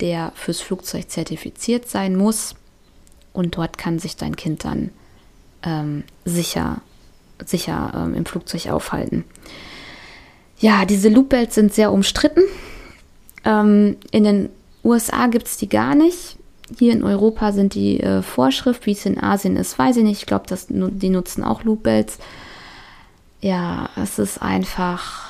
der 0.00 0.32
fürs 0.34 0.60
Flugzeug 0.60 1.10
zertifiziert 1.10 1.88
sein 1.88 2.16
muss. 2.16 2.54
Und 3.32 3.56
dort 3.56 3.78
kann 3.78 3.98
sich 3.98 4.16
dein 4.16 4.36
Kind 4.36 4.64
dann 4.64 4.90
ähm, 5.62 6.04
sicher, 6.24 6.80
sicher 7.44 7.92
ähm, 7.94 8.14
im 8.14 8.24
Flugzeug 8.24 8.68
aufhalten. 8.68 9.24
Ja, 10.58 10.84
diese 10.84 11.08
Loopbelts 11.08 11.54
sind 11.54 11.72
sehr 11.72 11.92
umstritten. 11.92 12.42
Ähm, 13.44 13.96
in 14.10 14.24
den 14.24 14.48
USA 14.88 15.26
gibt 15.26 15.46
es 15.46 15.56
die 15.56 15.68
gar 15.68 15.94
nicht. 15.94 16.36
Hier 16.78 16.92
in 16.92 17.02
Europa 17.02 17.52
sind 17.52 17.74
die 17.74 18.00
äh, 18.00 18.22
Vorschrift, 18.22 18.86
wie 18.86 18.92
es 18.92 19.06
in 19.06 19.22
Asien 19.22 19.56
ist, 19.56 19.78
weiß 19.78 19.96
ich 19.98 20.04
nicht. 20.04 20.20
Ich 20.20 20.26
glaube, 20.26 20.46
die 20.68 21.08
nutzen 21.08 21.44
auch 21.44 21.64
Loopbelts. 21.64 22.18
Ja, 23.40 23.88
es 23.96 24.18
ist 24.18 24.42
einfach 24.42 25.28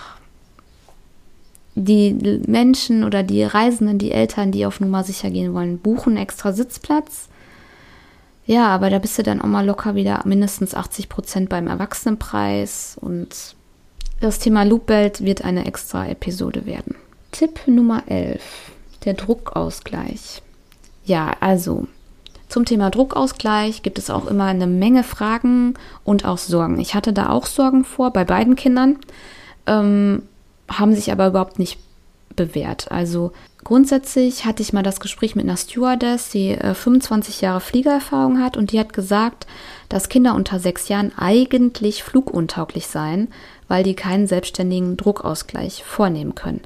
die 1.75 2.41
Menschen 2.47 3.05
oder 3.05 3.23
die 3.23 3.45
Reisenden, 3.45 3.99
die 3.99 4.11
Eltern, 4.11 4.51
die 4.51 4.67
auf 4.67 4.81
Nummer 4.81 5.05
sicher 5.05 5.31
gehen 5.31 5.55
wollen, 5.55 5.79
buchen 5.79 6.17
extra 6.17 6.53
Sitzplatz. 6.53 7.29
Ja, 8.47 8.69
aber 8.69 8.91
da 8.91 8.99
bist 8.99 9.19
du 9.19 9.23
dann 9.23 9.41
auch 9.41 9.47
mal 9.47 9.67
locker 9.67 9.95
wieder 9.95 10.23
mindestens 10.25 10.75
80 10.75 11.09
Prozent 11.09 11.49
beim 11.49 11.67
Erwachsenenpreis 11.67 12.97
und 13.01 13.55
das 14.21 14.39
Thema 14.39 14.65
Loopbelt 14.65 15.23
wird 15.23 15.45
eine 15.45 15.67
extra 15.67 16.09
Episode 16.09 16.67
werden. 16.67 16.97
Tipp 17.31 17.61
Nummer 17.67 18.03
11, 18.07 18.41
der 19.05 19.15
Druckausgleich. 19.15 20.43
Ja, 21.05 21.33
also 21.41 21.87
zum 22.49 22.65
Thema 22.65 22.91
Druckausgleich 22.91 23.83
gibt 23.83 23.99
es 23.99 24.11
auch 24.11 24.27
immer 24.27 24.45
eine 24.45 24.67
Menge 24.67 25.05
Fragen 25.05 25.75
und 26.05 26.25
auch 26.25 26.39
Sorgen. 26.39 26.81
Ich 26.81 26.95
hatte 26.95 27.13
da 27.13 27.29
auch 27.29 27.47
Sorgen 27.47 27.85
vor 27.85 28.13
bei 28.13 28.25
beiden 28.25 28.57
Kindern, 28.57 28.99
ähm, 29.67 30.23
haben 30.71 30.95
sich 30.95 31.13
aber 31.13 31.29
überhaupt 31.29 31.59
nicht 31.59 31.79
bewährt. 32.37 32.91
Also 32.91 33.33
grundsätzlich 33.65 34.47
hatte 34.47 34.63
ich 34.63 34.73
mal 34.73 34.83
das 34.83 35.01
Gespräch 35.01 35.37
mit 35.37 35.45
einer 35.45 35.59
Stewardess, 35.59 36.31
die 36.31 36.53
äh, 36.53 36.73
25 36.73 37.43
Jahre 37.43 37.61
Fliegererfahrung 37.61 38.41
hat 38.41 38.57
und 38.57 38.73
die 38.73 38.81
hat 38.81 38.95
gesagt, 38.95 39.47
dass 39.91 40.09
Kinder 40.09 40.35
unter 40.35 40.59
sechs 40.59 40.89
Jahren 40.89 41.13
eigentlich 41.19 42.03
fluguntauglich 42.03 42.87
seien, 42.87 43.29
weil 43.67 43.83
die 43.83 43.95
keinen 43.95 44.27
selbstständigen 44.27 44.97
Druckausgleich 44.97 45.85
vornehmen 45.85 46.35
können. 46.35 46.63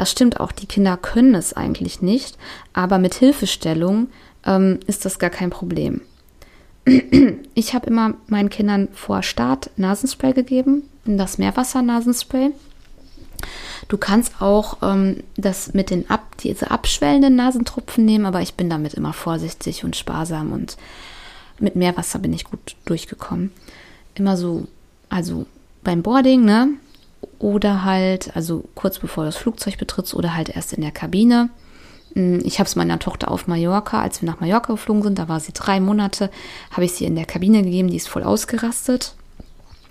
Das 0.00 0.10
stimmt 0.10 0.40
auch, 0.40 0.50
die 0.50 0.64
Kinder 0.64 0.96
können 0.96 1.34
es 1.34 1.52
eigentlich 1.52 2.00
nicht, 2.00 2.38
aber 2.72 2.96
mit 2.96 3.12
Hilfestellung 3.12 4.08
ähm, 4.46 4.80
ist 4.86 5.04
das 5.04 5.18
gar 5.18 5.28
kein 5.28 5.50
Problem. 5.50 6.00
Ich 7.52 7.74
habe 7.74 7.88
immer 7.88 8.14
meinen 8.26 8.48
Kindern 8.48 8.88
vor 8.94 9.22
Start 9.22 9.68
Nasenspray 9.76 10.32
gegeben, 10.32 10.84
das 11.04 11.36
Meerwasser-Nasenspray. 11.36 12.52
Du 13.88 13.98
kannst 13.98 14.40
auch 14.40 14.78
ähm, 14.80 15.22
das 15.36 15.74
mit 15.74 15.90
den 15.90 16.08
ab, 16.08 16.24
diese 16.38 16.70
abschwellenden 16.70 17.36
Nasentropfen 17.36 18.06
nehmen, 18.06 18.24
aber 18.24 18.40
ich 18.40 18.54
bin 18.54 18.70
damit 18.70 18.94
immer 18.94 19.12
vorsichtig 19.12 19.84
und 19.84 19.96
sparsam 19.96 20.52
und 20.52 20.78
mit 21.58 21.76
Meerwasser 21.76 22.20
bin 22.20 22.32
ich 22.32 22.44
gut 22.44 22.74
durchgekommen. 22.86 23.52
Immer 24.14 24.38
so, 24.38 24.66
also 25.10 25.44
beim 25.84 26.00
Boarding, 26.00 26.46
ne? 26.46 26.70
Oder 27.40 27.84
halt, 27.84 28.36
also 28.36 28.64
kurz 28.74 28.98
bevor 28.98 29.24
das 29.24 29.36
Flugzeug 29.36 29.78
betrittst 29.78 30.14
oder 30.14 30.36
halt 30.36 30.50
erst 30.50 30.74
in 30.74 30.82
der 30.82 30.92
Kabine. 30.92 31.48
Hm, 32.14 32.40
ich 32.44 32.58
habe 32.58 32.68
es 32.68 32.76
meiner 32.76 32.98
Tochter 32.98 33.30
auf 33.30 33.48
Mallorca, 33.48 34.00
als 34.00 34.22
wir 34.22 34.30
nach 34.30 34.40
Mallorca 34.40 34.74
geflogen 34.74 35.02
sind, 35.02 35.18
da 35.18 35.28
war 35.28 35.40
sie 35.40 35.52
drei 35.52 35.80
Monate, 35.80 36.30
habe 36.70 36.84
ich 36.84 36.92
sie 36.92 37.06
in 37.06 37.16
der 37.16 37.24
Kabine 37.24 37.62
gegeben, 37.62 37.88
die 37.88 37.96
ist 37.96 38.08
voll 38.08 38.22
ausgerastet. 38.22 39.14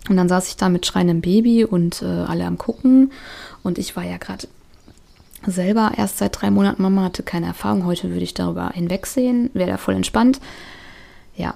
Und 0.08 0.16
dann 0.16 0.30
saß 0.30 0.48
ich 0.48 0.58
da 0.58 0.70
mit 0.70 0.86
schreiendem 0.86 1.22
Baby 1.22 1.66
und 1.66 2.02
äh, 2.02 2.06
alle 2.06 2.46
am 2.46 2.58
Gucken. 2.58 3.12
Und 3.64 3.78
ich 3.78 3.96
war 3.96 4.04
ja 4.04 4.18
gerade 4.18 4.48
selber 5.46 5.92
erst 5.98 6.20
seit 6.20 6.40
drei 6.40 6.52
Monaten 6.52 6.82
Mama, 6.82 7.04
hatte 7.04 7.24
keine 7.24 7.48
Erfahrung. 7.48 7.86
Heute 7.86 8.10
würde 8.10 8.24
ich 8.24 8.34
darüber 8.34 8.70
hinwegsehen, 8.70 9.50
wäre 9.54 9.72
da 9.72 9.78
voll 9.78 9.96
entspannt. 9.96 10.40
Ja. 11.36 11.56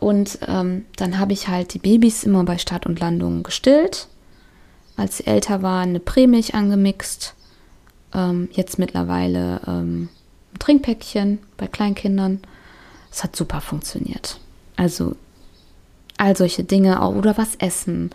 Und 0.00 0.38
ähm, 0.46 0.84
dann 0.96 1.18
habe 1.18 1.32
ich 1.32 1.48
halt 1.48 1.74
die 1.74 1.78
Babys 1.78 2.24
immer 2.24 2.44
bei 2.44 2.58
Start 2.58 2.86
und 2.86 3.00
Landung 3.00 3.42
gestillt 3.42 4.08
als 4.96 5.18
sie 5.18 5.26
älter 5.26 5.62
waren, 5.62 5.90
eine 5.90 6.00
Prämilch 6.00 6.54
angemixt. 6.54 7.34
Ähm, 8.14 8.48
jetzt 8.52 8.78
mittlerweile 8.78 9.60
ähm, 9.66 10.08
ein 10.54 10.58
Trinkpäckchen 10.58 11.38
bei 11.56 11.66
Kleinkindern. 11.66 12.40
Es 13.10 13.22
hat 13.24 13.36
super 13.36 13.60
funktioniert. 13.60 14.38
Also 14.76 15.16
all 16.16 16.36
solche 16.36 16.64
Dinge 16.64 17.02
auch, 17.02 17.14
oder 17.14 17.36
was 17.36 17.56
essen. 17.56 18.10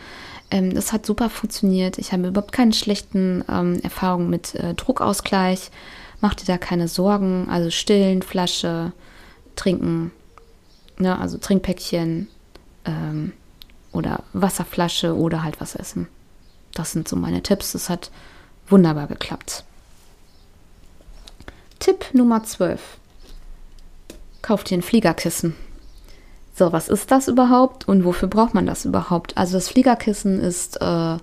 Ähm, 0.50 0.74
das 0.74 0.92
hat 0.92 1.06
super 1.06 1.30
funktioniert. 1.30 1.98
Ich 1.98 2.12
habe 2.12 2.28
überhaupt 2.28 2.52
keine 2.52 2.74
schlechten 2.74 3.44
ähm, 3.50 3.80
Erfahrungen 3.82 4.30
mit 4.30 4.56
äh, 4.56 4.74
Druckausgleich. 4.74 5.72
Mach 6.20 6.36
dir 6.36 6.46
da 6.46 6.58
keine 6.58 6.88
Sorgen. 6.88 7.48
Also 7.50 7.70
stillen, 7.70 8.22
Flasche, 8.22 8.92
trinken. 9.56 10.12
Ne, 10.98 11.18
also 11.18 11.38
Trinkpäckchen 11.38 12.28
ähm, 12.86 13.34
oder 13.92 14.24
Wasserflasche 14.34 15.16
oder 15.16 15.44
halt 15.44 15.60
was 15.60 15.76
essen. 15.76 16.08
Das 16.74 16.92
sind 16.92 17.08
so 17.08 17.16
meine 17.16 17.44
Tipps. 17.44 17.74
Das 17.74 17.90
hat 17.90 18.12
wunderbar 18.68 19.08
geklappt. 19.08 19.64
Tipp 21.80 22.06
Nummer 22.14 22.44
12. 22.44 22.80
Kauft 24.42 24.70
dir 24.70 24.78
ein 24.78 24.82
Fliegerkissen. 24.82 25.56
So, 26.56 26.72
was 26.72 26.90
ist 26.90 27.12
das 27.12 27.28
überhaupt 27.28 27.88
und 27.88 28.06
wofür 28.06 28.28
braucht 28.28 28.54
man 28.54 28.66
das 28.66 28.86
überhaupt? 28.86 29.38
Also 29.38 29.54
das 29.54 29.70
Fliegerkissen 29.70 30.40
ist, 30.40 30.82
äh, 30.82 31.18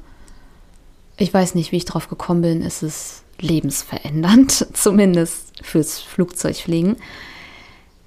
ich 1.16 1.32
weiß 1.32 1.54
nicht, 1.54 1.70
wie 1.70 1.76
ich 1.76 1.84
drauf 1.84 2.08
gekommen 2.08 2.42
bin, 2.42 2.62
es 2.62 2.82
ist 2.82 3.22
lebensverändernd, 3.38 4.68
zumindest 4.72 5.64
fürs 5.64 6.00
Flugzeugfliegen. 6.00 6.96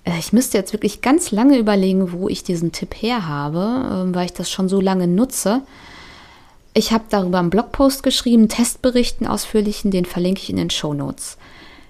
Äh, 0.03 0.17
ich 0.19 0.33
müsste 0.33 0.57
jetzt 0.57 0.73
wirklich 0.73 1.01
ganz 1.01 1.31
lange 1.31 1.57
überlegen, 1.57 2.11
wo 2.11 2.27
ich 2.27 2.43
diesen 2.43 2.71
Tipp 2.71 2.95
her 2.95 3.27
habe, 3.27 4.09
äh, 4.09 4.15
weil 4.15 4.25
ich 4.25 4.33
das 4.33 4.49
schon 4.49 4.67
so 4.67 4.81
lange 4.81 5.07
nutze. 5.07 5.61
Ich 6.73 6.93
habe 6.93 7.03
darüber 7.09 7.39
einen 7.39 7.49
Blogpost 7.49 8.01
geschrieben, 8.01 8.47
Testberichten 8.47 9.27
ausführlichen, 9.27 9.91
den 9.91 10.05
verlinke 10.05 10.41
ich 10.41 10.49
in 10.49 10.55
den 10.55 10.69
Show 10.69 10.93
Notes. 10.93 11.37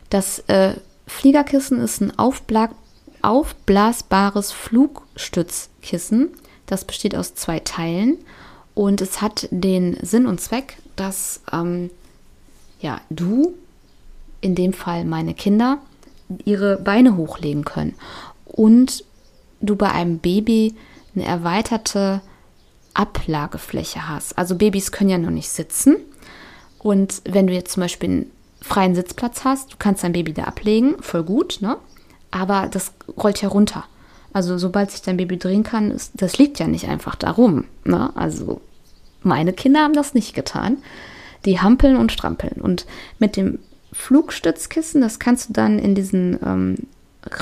Das 0.09 0.39
äh, 0.47 0.73
Fliegerkissen 1.07 1.79
ist 1.79 2.01
ein 2.01 2.17
aufbla 2.17 2.69
aufblasbares 3.21 4.51
Flugstützkissen. 4.51 6.29
Das 6.65 6.85
besteht 6.85 7.15
aus 7.15 7.35
zwei 7.35 7.59
Teilen 7.59 8.17
und 8.73 8.99
es 8.99 9.21
hat 9.21 9.47
den 9.51 9.95
Sinn 10.01 10.25
und 10.25 10.41
Zweck, 10.41 10.77
dass 10.95 11.41
ähm, 11.53 11.91
ja, 12.79 12.99
du, 13.11 13.53
in 14.39 14.55
dem 14.55 14.73
Fall 14.73 15.05
meine 15.05 15.35
Kinder, 15.35 15.77
ihre 16.45 16.77
Beine 16.77 17.15
hochlegen 17.15 17.63
können 17.63 17.93
und 18.45 19.03
du 19.59 19.75
bei 19.75 19.91
einem 19.91 20.17
Baby 20.17 20.73
eine 21.13 21.25
erweiterte 21.25 22.21
Ablagefläche 22.93 24.07
hast. 24.07 24.37
Also 24.37 24.55
Babys 24.55 24.91
können 24.91 25.09
ja 25.09 25.17
noch 25.17 25.29
nicht 25.29 25.49
sitzen. 25.49 25.97
Und 26.79 27.21
wenn 27.25 27.47
du 27.47 27.53
jetzt 27.53 27.73
zum 27.73 27.81
Beispiel 27.81 28.09
einen 28.09 28.31
freien 28.61 28.95
Sitzplatz 28.95 29.43
hast, 29.43 29.73
du 29.73 29.75
kannst 29.77 30.03
dein 30.03 30.13
Baby 30.13 30.33
da 30.33 30.43
ablegen, 30.43 30.95
voll 31.01 31.23
gut, 31.23 31.59
ne? 31.61 31.77
Aber 32.31 32.67
das 32.71 32.93
rollt 33.17 33.41
ja 33.41 33.49
runter. 33.49 33.85
Also 34.33 34.57
sobald 34.57 34.91
sich 34.91 35.01
dein 35.01 35.17
Baby 35.17 35.37
drehen 35.37 35.63
kann, 35.63 35.91
ist, 35.91 36.13
das 36.15 36.37
liegt 36.37 36.59
ja 36.59 36.67
nicht 36.67 36.87
einfach 36.87 37.15
darum. 37.15 37.65
Ne? 37.83 38.15
Also 38.15 38.61
meine 39.23 39.53
Kinder 39.53 39.81
haben 39.81 39.93
das 39.93 40.13
nicht 40.13 40.33
getan. 40.33 40.77
Die 41.45 41.59
hampeln 41.59 41.97
und 41.97 42.11
strampeln. 42.11 42.61
Und 42.61 42.85
mit 43.19 43.35
dem 43.35 43.59
Flugstützkissen, 43.91 45.01
das 45.01 45.19
kannst 45.19 45.49
du 45.49 45.53
dann 45.53 45.79
in 45.79 45.95
diesen 45.95 46.39
ähm, 46.45 46.75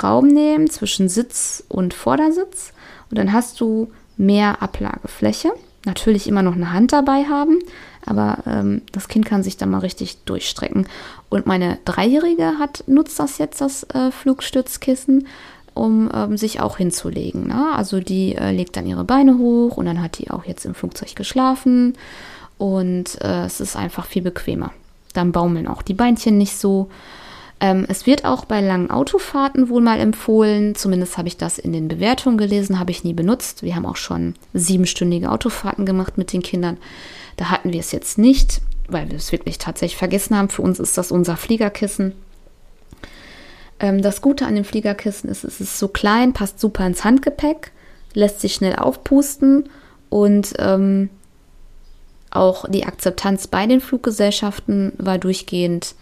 Raum 0.01 0.27
nehmen 0.27 0.69
zwischen 0.69 1.09
Sitz 1.09 1.63
und 1.67 1.93
Vordersitz. 1.93 2.73
Und 3.11 3.17
dann 3.17 3.33
hast 3.33 3.61
du 3.61 3.91
mehr 4.19 4.61
Ablagefläche. 4.61 5.51
Natürlich 5.85 6.27
immer 6.27 6.41
noch 6.41 6.55
eine 6.55 6.73
Hand 6.73 6.91
dabei 6.91 7.23
haben, 7.23 7.57
aber 8.05 8.39
ähm, 8.45 8.81
das 8.91 9.07
Kind 9.07 9.25
kann 9.25 9.43
sich 9.43 9.55
da 9.55 9.65
mal 9.65 9.79
richtig 9.79 10.23
durchstrecken. 10.25 10.87
Und 11.29 11.45
meine 11.45 11.79
Dreijährige 11.85 12.59
hat, 12.59 12.83
nutzt 12.85 13.17
das 13.17 13.37
jetzt, 13.37 13.61
das 13.61 13.83
äh, 13.83 14.11
Flugstützkissen, 14.11 15.27
um 15.73 16.11
ähm, 16.13 16.35
sich 16.35 16.59
auch 16.59 16.77
hinzulegen. 16.77 17.47
Ne? 17.47 17.71
Also 17.73 18.01
die 18.01 18.35
äh, 18.35 18.51
legt 18.51 18.75
dann 18.75 18.85
ihre 18.85 19.05
Beine 19.05 19.37
hoch 19.37 19.77
und 19.77 19.85
dann 19.85 20.01
hat 20.01 20.17
die 20.17 20.29
auch 20.29 20.43
jetzt 20.43 20.65
im 20.65 20.75
Flugzeug 20.75 21.15
geschlafen 21.15 21.93
und 22.57 23.21
äh, 23.21 23.45
es 23.45 23.61
ist 23.61 23.77
einfach 23.77 24.05
viel 24.05 24.21
bequemer. 24.21 24.73
Dann 25.13 25.31
baumeln 25.31 25.67
auch 25.67 25.81
die 25.81 25.93
Beinchen 25.93 26.37
nicht 26.37 26.57
so. 26.57 26.89
Ähm, 27.61 27.85
es 27.89 28.05
wird 28.05 28.23
auch 28.23 28.45
bei 28.45 28.61
langen 28.61 28.89
Autofahrten 28.89 29.69
wohl 29.69 29.81
mal 29.81 29.99
empfohlen, 29.99 30.75
zumindest 30.75 31.17
habe 31.17 31.27
ich 31.27 31.37
das 31.37 31.57
in 31.57 31.73
den 31.73 31.89
Bewertungen 31.89 32.37
gelesen, 32.37 32.79
habe 32.79 32.91
ich 32.91 33.03
nie 33.03 33.13
benutzt. 33.13 33.63
Wir 33.63 33.75
haben 33.75 33.85
auch 33.85 33.97
schon 33.97 34.35
siebenstündige 34.53 35.29
Autofahrten 35.29 35.85
gemacht 35.85 36.17
mit 36.17 36.31
den 36.31 36.41
Kindern. 36.41 36.77
Da 37.35 37.49
hatten 37.49 37.73
wir 37.73 37.79
es 37.81 37.91
jetzt 37.91 38.17
nicht, 38.17 38.61
weil 38.87 39.09
wir 39.09 39.17
es 39.17 39.31
wirklich 39.31 39.57
tatsächlich 39.57 39.97
vergessen 39.97 40.37
haben. 40.37 40.49
Für 40.49 40.61
uns 40.61 40.79
ist 40.79 40.97
das 40.97 41.11
unser 41.11 41.35
Fliegerkissen. 41.35 42.13
Ähm, 43.79 44.01
das 44.01 44.21
Gute 44.21 44.45
an 44.45 44.55
dem 44.55 44.65
Fliegerkissen 44.65 45.29
ist, 45.29 45.43
es 45.43 45.59
ist 45.59 45.79
so 45.79 45.89
klein, 45.89 46.33
passt 46.33 46.59
super 46.59 46.85
ins 46.85 47.03
Handgepäck, 47.03 47.71
lässt 48.13 48.39
sich 48.39 48.53
schnell 48.53 48.75
aufpusten 48.77 49.69
und 50.09 50.53
ähm, 50.59 51.09
auch 52.31 52.69
die 52.69 52.85
Akzeptanz 52.85 53.47
bei 53.47 53.65
den 53.65 53.81
Fluggesellschaften 53.81 54.93
war 54.97 55.17
durchgehend 55.17 55.95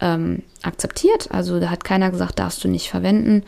ähm, 0.00 0.42
akzeptiert. 0.62 1.28
Also 1.30 1.60
da 1.60 1.70
hat 1.70 1.84
keiner 1.84 2.10
gesagt, 2.10 2.38
darfst 2.38 2.62
du 2.64 2.68
nicht 2.68 2.90
verwenden. 2.90 3.44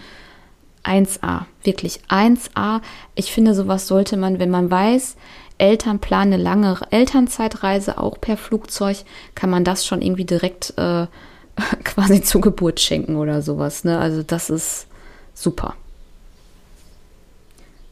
1a, 0.85 1.43
wirklich 1.63 2.01
1a. 2.09 2.81
Ich 3.15 3.33
finde, 3.33 3.55
sowas 3.55 3.87
sollte 3.87 4.17
man, 4.17 4.39
wenn 4.39 4.51
man 4.51 4.71
weiß, 4.71 5.17
Eltern 5.59 6.01
planen 6.01 6.35
eine 6.35 6.43
lange 6.43 6.79
Elternzeitreise 6.91 7.99
auch 7.99 8.21
per 8.21 8.37
Flugzeug, 8.37 8.99
kann 9.35 9.51
man 9.51 9.65
das 9.65 9.87
schon 9.87 10.03
irgendwie 10.03 10.25
direkt 10.25 10.75
äh, 10.77 11.07
quasi 11.85 12.23
zur 12.23 12.41
Geburt 12.41 12.81
schenken 12.81 13.17
oder 13.17 13.43
sowas. 13.43 13.85
Ne? 13.85 13.99
Also 13.99 14.23
das 14.23 14.51
ist 14.51 14.87
super. 15.35 15.75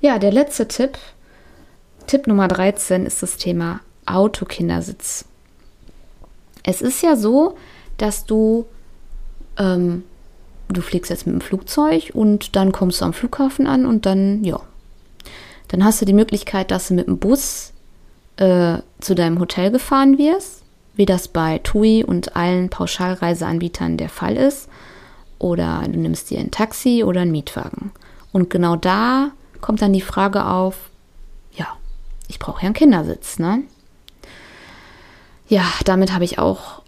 Ja, 0.01 0.19
der 0.19 0.33
letzte 0.33 0.67
Tipp, 0.67 0.99
Tipp 2.07 2.27
Nummer 2.27 2.49
13 2.49 3.07
ist 3.07 3.23
das 3.23 3.37
Thema 3.37 3.81
Autokindersitz. 4.07 5.27
Es 6.65 6.83
ist 6.83 7.03
ja 7.03 7.17
so, 7.17 7.57
dass 8.03 8.25
du, 8.25 8.67
ähm, 9.59 10.05
du 10.69 10.81
fliegst 10.81 11.11
jetzt 11.11 11.27
mit 11.27 11.35
dem 11.35 11.41
Flugzeug 11.41 12.11
und 12.15 12.57
dann 12.57 12.73
kommst 12.73 13.01
du 13.01 13.05
am 13.05 13.13
Flughafen 13.13 13.67
an 13.67 13.87
und 13.87 14.07
dann, 14.07 14.45
ja, 14.45 14.61
dann 15.69 15.85
hast 15.85 16.01
du 16.01 16.05
die 16.05 16.13
Möglichkeit, 16.13 16.71
dass 16.71 16.89
du 16.89 16.95
mit 16.95 17.07
dem 17.07 17.19
Bus 17.19 17.73
äh, 18.37 18.79
zu 19.01 19.15
deinem 19.15 19.39
Hotel 19.39 19.71
gefahren 19.71 20.19
wirst, 20.19 20.63
wie 20.95 21.07
das 21.07 21.29
bei 21.29 21.59
TUI 21.59 22.05
und 22.05 22.37
allen 22.37 22.71
Pauschalreiseanbietern 22.71 23.97
der 23.97 24.09
Fall 24.09 24.37
ist. 24.37 24.69
Oder 25.39 25.83
du 25.87 25.99
nimmst 25.99 26.31
dir 26.31 26.41
ein 26.41 26.51
Taxi 26.51 27.05
oder 27.05 27.21
einen 27.21 27.31
Mietwagen. 27.31 27.93
Und 28.33 28.51
genau 28.51 28.77
da 28.77 29.31
kommt 29.61 29.81
dann 29.81 29.93
die 29.93 30.01
Frage 30.01 30.45
auf, 30.45 30.91
ja, 31.53 31.67
ich 32.29 32.39
brauche 32.39 32.63
ja 32.63 32.67
einen 32.67 32.75
Kindersitz, 32.75 33.39
ne? 33.39 33.63
Ja, 35.49 35.65
damit 35.85 36.13
habe 36.13 36.25
ich 36.25 36.39
auch 36.39 36.80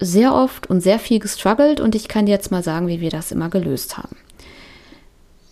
sehr 0.00 0.34
oft 0.34 0.68
und 0.68 0.80
sehr 0.80 0.98
viel 0.98 1.18
gestruggelt 1.18 1.80
und 1.80 1.94
ich 1.94 2.08
kann 2.08 2.26
dir 2.26 2.32
jetzt 2.32 2.50
mal 2.50 2.62
sagen, 2.62 2.88
wie 2.88 3.00
wir 3.00 3.10
das 3.10 3.32
immer 3.32 3.48
gelöst 3.48 3.98
haben. 3.98 4.16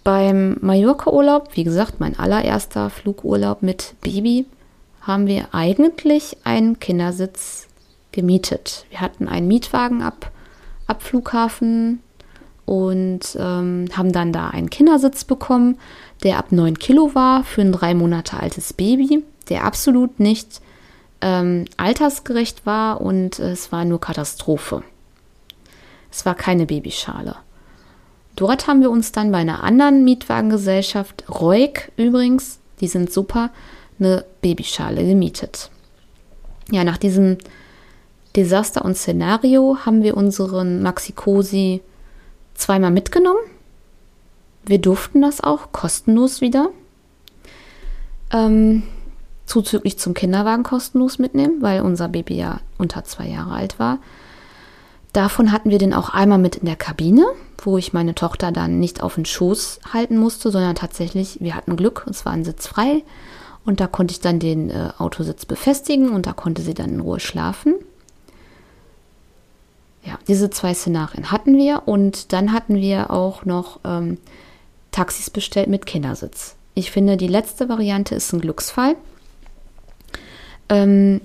Beim 0.04 0.56
Mallorca-Urlaub, 0.60 1.50
wie 1.54 1.64
gesagt, 1.64 1.98
mein 1.98 2.16
allererster 2.18 2.90
Flugurlaub 2.90 3.62
mit 3.62 3.94
Baby, 4.02 4.46
haben 5.00 5.26
wir 5.26 5.48
eigentlich 5.52 6.36
einen 6.44 6.78
Kindersitz 6.78 7.66
gemietet. 8.12 8.86
Wir 8.90 9.00
hatten 9.00 9.28
einen 9.28 9.48
Mietwagen 9.48 10.02
ab, 10.02 10.30
ab 10.86 11.02
Flughafen 11.02 12.00
und 12.66 13.36
ähm, 13.38 13.86
haben 13.92 14.12
dann 14.12 14.32
da 14.32 14.48
einen 14.48 14.70
Kindersitz 14.70 15.24
bekommen, 15.24 15.78
der 16.22 16.38
ab 16.38 16.52
9 16.52 16.78
Kilo 16.78 17.14
war 17.14 17.44
für 17.44 17.60
ein 17.60 17.72
drei 17.72 17.94
Monate 17.94 18.38
altes 18.38 18.72
Baby, 18.72 19.24
der 19.48 19.64
absolut 19.64 20.18
nicht 20.18 20.60
ähm, 21.20 21.64
altersgerecht 21.76 22.66
war 22.66 23.00
und 23.00 23.38
es 23.38 23.72
war 23.72 23.84
nur 23.84 24.00
Katastrophe. 24.00 24.82
Es 26.10 26.24
war 26.26 26.34
keine 26.34 26.66
Babyschale. 26.66 27.36
Dort 28.36 28.66
haben 28.66 28.82
wir 28.82 28.90
uns 28.90 29.12
dann 29.12 29.32
bei 29.32 29.38
einer 29.38 29.64
anderen 29.64 30.04
Mietwagengesellschaft, 30.04 31.24
Reuk 31.28 31.90
übrigens, 31.96 32.58
die 32.80 32.88
sind 32.88 33.10
super, 33.10 33.50
eine 33.98 34.24
Babyschale 34.42 35.06
gemietet. 35.06 35.70
Ja, 36.70 36.84
nach 36.84 36.98
diesem 36.98 37.38
Desaster 38.34 38.84
und 38.84 38.96
Szenario 38.96 39.78
haben 39.86 40.02
wir 40.02 40.16
unseren 40.16 40.82
Maxi 40.82 41.12
Cosi 41.12 41.80
zweimal 42.54 42.90
mitgenommen. 42.90 43.40
Wir 44.66 44.78
durften 44.78 45.22
das 45.22 45.40
auch 45.40 45.72
kostenlos 45.72 46.40
wieder. 46.40 46.68
Ähm, 48.32 48.82
zuzüglich 49.46 49.98
zum 49.98 50.12
Kinderwagen 50.12 50.64
kostenlos 50.64 51.18
mitnehmen, 51.18 51.62
weil 51.62 51.80
unser 51.80 52.08
Baby 52.08 52.36
ja 52.36 52.60
unter 52.78 53.04
zwei 53.04 53.28
Jahre 53.28 53.54
alt 53.54 53.78
war. 53.78 53.98
Davon 55.12 55.50
hatten 55.50 55.70
wir 55.70 55.78
den 55.78 55.94
auch 55.94 56.10
einmal 56.10 56.38
mit 56.38 56.56
in 56.56 56.66
der 56.66 56.76
Kabine, 56.76 57.24
wo 57.62 57.78
ich 57.78 57.94
meine 57.94 58.14
Tochter 58.14 58.52
dann 58.52 58.78
nicht 58.78 59.02
auf 59.02 59.14
den 59.14 59.24
Schoß 59.24 59.80
halten 59.92 60.18
musste, 60.18 60.50
sondern 60.50 60.74
tatsächlich, 60.74 61.38
wir 61.40 61.54
hatten 61.54 61.76
Glück, 61.76 62.06
es 62.10 62.26
war 62.26 62.32
ein 62.32 62.44
Sitz 62.44 62.66
frei 62.66 63.02
und 63.64 63.80
da 63.80 63.86
konnte 63.86 64.12
ich 64.12 64.20
dann 64.20 64.38
den 64.38 64.68
äh, 64.68 64.90
Autositz 64.98 65.46
befestigen 65.46 66.10
und 66.10 66.26
da 66.26 66.32
konnte 66.32 66.60
sie 66.60 66.74
dann 66.74 66.90
in 66.90 67.00
Ruhe 67.00 67.20
schlafen. 67.20 67.74
Ja, 70.04 70.18
diese 70.28 70.50
zwei 70.50 70.74
Szenarien 70.74 71.32
hatten 71.32 71.56
wir 71.56 71.82
und 71.86 72.32
dann 72.32 72.52
hatten 72.52 72.76
wir 72.76 73.10
auch 73.10 73.44
noch 73.44 73.80
ähm, 73.84 74.18
Taxis 74.92 75.30
bestellt 75.30 75.68
mit 75.68 75.84
Kindersitz. 75.86 76.56
Ich 76.74 76.90
finde, 76.90 77.16
die 77.16 77.26
letzte 77.26 77.68
Variante 77.68 78.14
ist 78.14 78.32
ein 78.32 78.40
Glücksfall. 78.40 78.96
Ähm, 80.68 81.20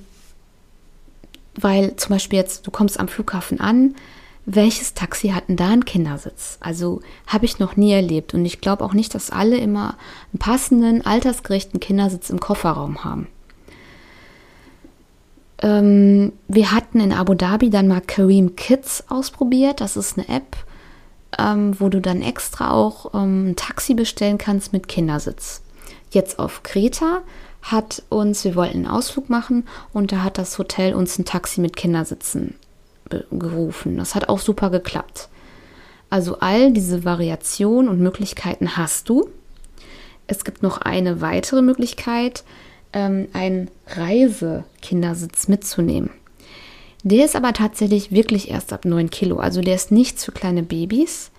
weil 1.55 1.95
zum 1.95 2.09
Beispiel 2.09 2.39
jetzt, 2.39 2.65
du 2.65 2.71
kommst 2.71 2.99
am 2.99 3.07
Flughafen 3.07 3.59
an, 3.59 3.95
welches 4.45 4.93
Taxi 4.93 5.29
hat 5.29 5.49
denn 5.49 5.55
da 5.55 5.69
einen 5.69 5.85
Kindersitz? 5.85 6.57
Also 6.61 7.01
habe 7.27 7.45
ich 7.45 7.59
noch 7.59 7.75
nie 7.75 7.91
erlebt 7.91 8.33
und 8.33 8.43
ich 8.45 8.59
glaube 8.59 8.83
auch 8.83 8.93
nicht, 8.93 9.13
dass 9.13 9.29
alle 9.29 9.57
immer 9.57 9.97
einen 10.33 10.39
passenden, 10.39 11.05
altersgerechten 11.05 11.79
Kindersitz 11.79 12.29
im 12.29 12.39
Kofferraum 12.39 13.03
haben. 13.03 13.27
Ähm, 15.61 16.33
wir 16.47 16.71
hatten 16.71 16.99
in 16.99 17.13
Abu 17.13 17.35
Dhabi 17.35 17.69
dann 17.69 17.87
mal 17.87 18.01
Kareem 18.01 18.55
Kids 18.55 19.03
ausprobiert. 19.09 19.79
Das 19.79 19.95
ist 19.95 20.17
eine 20.17 20.27
App, 20.27 20.57
ähm, 21.37 21.79
wo 21.79 21.89
du 21.89 22.01
dann 22.01 22.23
extra 22.23 22.71
auch 22.71 23.13
ähm, 23.13 23.51
ein 23.51 23.55
Taxi 23.55 23.93
bestellen 23.93 24.39
kannst 24.39 24.73
mit 24.73 24.87
Kindersitz. 24.87 25.61
Jetzt 26.09 26.39
auf 26.39 26.63
Kreta 26.63 27.21
hat 27.61 28.03
uns, 28.09 28.43
wir 28.43 28.55
wollten 28.55 28.77
einen 28.77 28.87
Ausflug 28.87 29.29
machen 29.29 29.67
und 29.93 30.11
da 30.11 30.23
hat 30.23 30.37
das 30.37 30.57
Hotel 30.57 30.93
uns 30.93 31.17
ein 31.17 31.25
Taxi 31.25 31.61
mit 31.61 31.75
Kindersitzen 31.75 32.55
gerufen. 33.31 33.97
Das 33.97 34.15
hat 34.15 34.29
auch 34.29 34.39
super 34.39 34.69
geklappt. 34.69 35.29
Also 36.09 36.39
all 36.39 36.71
diese 36.71 37.05
Variationen 37.05 37.89
und 37.89 37.99
Möglichkeiten 37.99 38.77
hast 38.77 39.09
du. 39.09 39.29
Es 40.27 40.43
gibt 40.43 40.63
noch 40.63 40.79
eine 40.79 41.21
weitere 41.21 41.61
Möglichkeit, 41.61 42.43
ähm, 42.93 43.27
einen 43.33 43.69
Reisekindersitz 43.87 45.47
mitzunehmen. 45.47 46.09
Der 47.03 47.25
ist 47.25 47.35
aber 47.35 47.53
tatsächlich 47.53 48.11
wirklich 48.11 48.51
erst 48.51 48.73
ab 48.73 48.85
9 48.85 49.09
Kilo. 49.09 49.37
Also 49.37 49.61
der 49.61 49.75
ist 49.75 49.91
nichts 49.91 50.25
für 50.25 50.31
kleine 50.31 50.63
Babys 50.63 51.31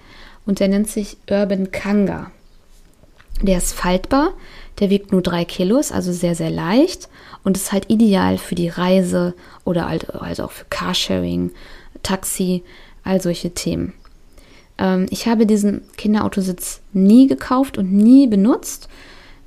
und 0.44 0.60
der 0.60 0.68
nennt 0.68 0.88
sich 0.88 1.16
Urban 1.30 1.70
Kanga. 1.70 2.30
Der 3.40 3.58
ist 3.58 3.72
faltbar, 3.72 4.34
der 4.78 4.90
wiegt 4.90 5.12
nur 5.12 5.22
drei 5.22 5.44
Kilos, 5.44 5.90
also 5.90 6.12
sehr, 6.12 6.34
sehr 6.34 6.50
leicht 6.50 7.08
und 7.44 7.56
ist 7.56 7.72
halt 7.72 7.90
ideal 7.90 8.38
für 8.38 8.54
die 8.54 8.68
Reise 8.68 9.34
oder 9.64 9.88
halt, 9.88 10.08
halt 10.08 10.40
auch 10.40 10.52
für 10.52 10.66
Carsharing, 10.70 11.50
Taxi, 12.02 12.62
all 13.04 13.20
solche 13.20 13.50
Themen. 13.50 13.94
Ähm, 14.78 15.06
ich 15.10 15.26
habe 15.26 15.46
diesen 15.46 15.82
Kinderautositz 15.96 16.80
nie 16.92 17.26
gekauft 17.26 17.78
und 17.78 17.92
nie 17.92 18.26
benutzt. 18.26 18.88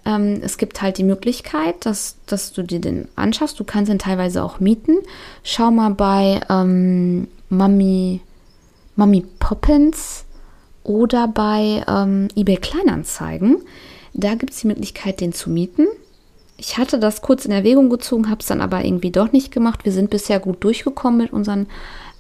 Ähm, 0.05 0.39
es 0.41 0.57
gibt 0.57 0.81
halt 0.81 0.97
die 0.97 1.03
Möglichkeit, 1.03 1.85
dass, 1.85 2.17
dass 2.25 2.51
du 2.53 2.63
dir 2.63 2.79
den 2.79 3.07
anschaffst. 3.15 3.59
Du 3.59 3.63
kannst 3.63 3.91
ihn 3.91 3.99
teilweise 3.99 4.43
auch 4.43 4.59
mieten. 4.59 4.97
Schau 5.43 5.71
mal 5.71 5.91
bei 5.91 6.41
ähm, 6.49 7.27
Mami, 7.49 8.21
Mami 8.95 9.25
Poppins 9.39 10.24
oder 10.85 11.27
bei 11.27 11.83
ähm, 11.87 12.29
eBay 12.35 12.57
Kleinanzeigen. 12.57 13.57
Da 14.13 14.35
gibt 14.35 14.53
es 14.53 14.61
die 14.61 14.67
Möglichkeit, 14.67 15.19
den 15.19 15.33
zu 15.33 15.49
mieten. 15.49 15.87
Ich 16.57 16.77
hatte 16.77 16.99
das 16.99 17.21
kurz 17.21 17.45
in 17.45 17.51
Erwägung 17.51 17.89
gezogen, 17.89 18.29
habe 18.29 18.39
es 18.39 18.47
dann 18.47 18.61
aber 18.61 18.85
irgendwie 18.85 19.11
doch 19.11 19.31
nicht 19.33 19.51
gemacht. 19.51 19.83
Wir 19.83 19.91
sind 19.91 20.09
bisher 20.09 20.39
gut 20.39 20.63
durchgekommen 20.63 21.17
mit 21.17 21.33
unseren, 21.33 21.67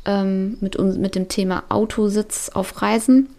ähm, 0.03 0.57
mit, 0.59 0.75
uns, 0.75 0.97
mit 0.97 1.15
dem 1.15 1.29
Thema 1.29 1.63
Autositz 1.69 2.49
auf 2.49 2.81
Reisen. 2.81 3.29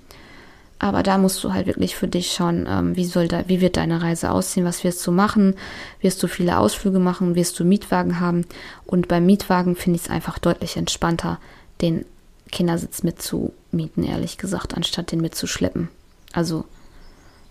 Aber 0.78 1.02
da 1.02 1.18
musst 1.18 1.42
du 1.42 1.52
halt 1.52 1.66
wirklich 1.66 1.96
für 1.96 2.08
dich 2.08 2.32
schauen, 2.32 2.66
ähm, 2.68 2.96
wie, 2.96 3.04
soll 3.04 3.28
da, 3.28 3.48
wie 3.48 3.60
wird 3.60 3.76
deine 3.76 4.02
Reise 4.02 4.30
aussehen, 4.30 4.64
was 4.64 4.84
wirst 4.84 5.06
du 5.06 5.10
machen, 5.10 5.54
wirst 6.00 6.22
du 6.22 6.28
viele 6.28 6.58
Ausflüge 6.58 6.98
machen, 6.98 7.34
wirst 7.34 7.58
du 7.58 7.64
Mietwagen 7.64 8.20
haben. 8.20 8.44
Und 8.84 9.08
beim 9.08 9.26
Mietwagen 9.26 9.74
finde 9.74 9.96
ich 9.96 10.04
es 10.04 10.10
einfach 10.10 10.38
deutlich 10.38 10.76
entspannter, 10.76 11.38
den 11.80 12.04
Kindersitz 12.50 13.02
mitzumieten, 13.02 14.04
ehrlich 14.04 14.38
gesagt, 14.38 14.74
anstatt 14.74 15.12
den 15.12 15.20
mitzuschleppen. 15.20 15.88
Also 16.32 16.64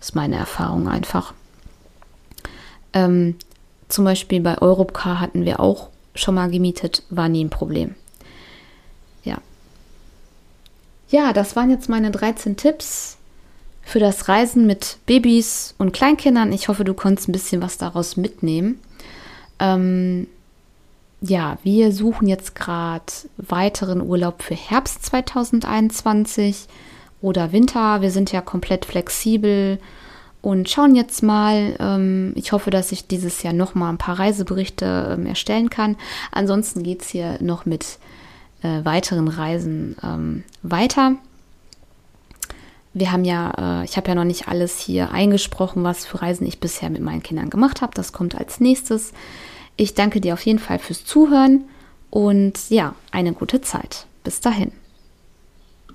ist 0.00 0.14
meine 0.14 0.36
Erfahrung 0.36 0.88
einfach. 0.88 1.34
Ähm, 2.92 3.36
zum 3.88 4.04
Beispiel 4.04 4.40
bei 4.40 4.58
Europcar 4.58 5.20
hatten 5.20 5.44
wir 5.44 5.60
auch 5.60 5.88
schon 6.14 6.34
mal 6.34 6.50
gemietet, 6.50 7.02
war 7.10 7.28
nie 7.28 7.44
ein 7.44 7.50
Problem. 7.50 7.94
Ja. 9.24 9.38
Ja, 11.08 11.32
das 11.32 11.56
waren 11.56 11.70
jetzt 11.70 11.88
meine 11.88 12.10
13 12.10 12.56
Tipps 12.56 13.18
für 13.82 13.98
das 14.00 14.28
Reisen 14.28 14.66
mit 14.66 14.98
Babys 15.06 15.74
und 15.78 15.92
Kleinkindern. 15.92 16.52
Ich 16.52 16.68
hoffe, 16.68 16.84
du 16.84 16.94
konntest 16.94 17.28
ein 17.28 17.32
bisschen 17.32 17.62
was 17.62 17.78
daraus 17.78 18.16
mitnehmen. 18.16 18.80
Ähm, 19.58 20.26
ja, 21.28 21.58
wir 21.62 21.92
suchen 21.92 22.28
jetzt 22.28 22.54
gerade 22.54 23.04
weiteren 23.36 24.00
Urlaub 24.00 24.42
für 24.42 24.54
Herbst 24.54 25.04
2021 25.06 26.66
oder 27.20 27.52
Winter. 27.52 28.00
Wir 28.00 28.10
sind 28.10 28.32
ja 28.32 28.40
komplett 28.40 28.84
flexibel 28.84 29.78
und 30.42 30.68
schauen 30.68 30.94
jetzt 30.94 31.22
mal. 31.22 31.76
Ähm, 31.80 32.32
ich 32.36 32.52
hoffe, 32.52 32.70
dass 32.70 32.92
ich 32.92 33.06
dieses 33.06 33.42
Jahr 33.42 33.52
noch 33.52 33.74
mal 33.74 33.90
ein 33.90 33.98
paar 33.98 34.18
Reiseberichte 34.18 35.16
ähm, 35.16 35.26
erstellen 35.26 35.70
kann. 35.70 35.96
Ansonsten 36.30 36.82
geht 36.82 37.02
es 37.02 37.08
hier 37.08 37.38
noch 37.40 37.66
mit 37.66 37.98
äh, 38.62 38.84
weiteren 38.84 39.28
Reisen 39.28 39.96
ähm, 40.02 40.44
weiter. 40.62 41.16
Wir 42.94 43.12
haben 43.12 43.24
ja, 43.24 43.80
äh, 43.82 43.84
ich 43.84 43.96
habe 43.96 44.08
ja 44.08 44.14
noch 44.14 44.24
nicht 44.24 44.48
alles 44.48 44.78
hier 44.78 45.10
eingesprochen, 45.10 45.84
was 45.84 46.06
für 46.06 46.22
Reisen 46.22 46.46
ich 46.46 46.60
bisher 46.60 46.90
mit 46.90 47.02
meinen 47.02 47.22
Kindern 47.22 47.50
gemacht 47.50 47.82
habe. 47.82 47.92
Das 47.94 48.12
kommt 48.12 48.34
als 48.34 48.60
nächstes. 48.60 49.12
Ich 49.76 49.94
danke 49.94 50.20
dir 50.20 50.34
auf 50.34 50.44
jeden 50.44 50.58
Fall 50.58 50.78
fürs 50.78 51.04
Zuhören 51.04 51.64
und 52.10 52.70
ja, 52.70 52.94
eine 53.10 53.32
gute 53.32 53.60
Zeit. 53.60 54.06
Bis 54.24 54.40
dahin. 54.40 54.72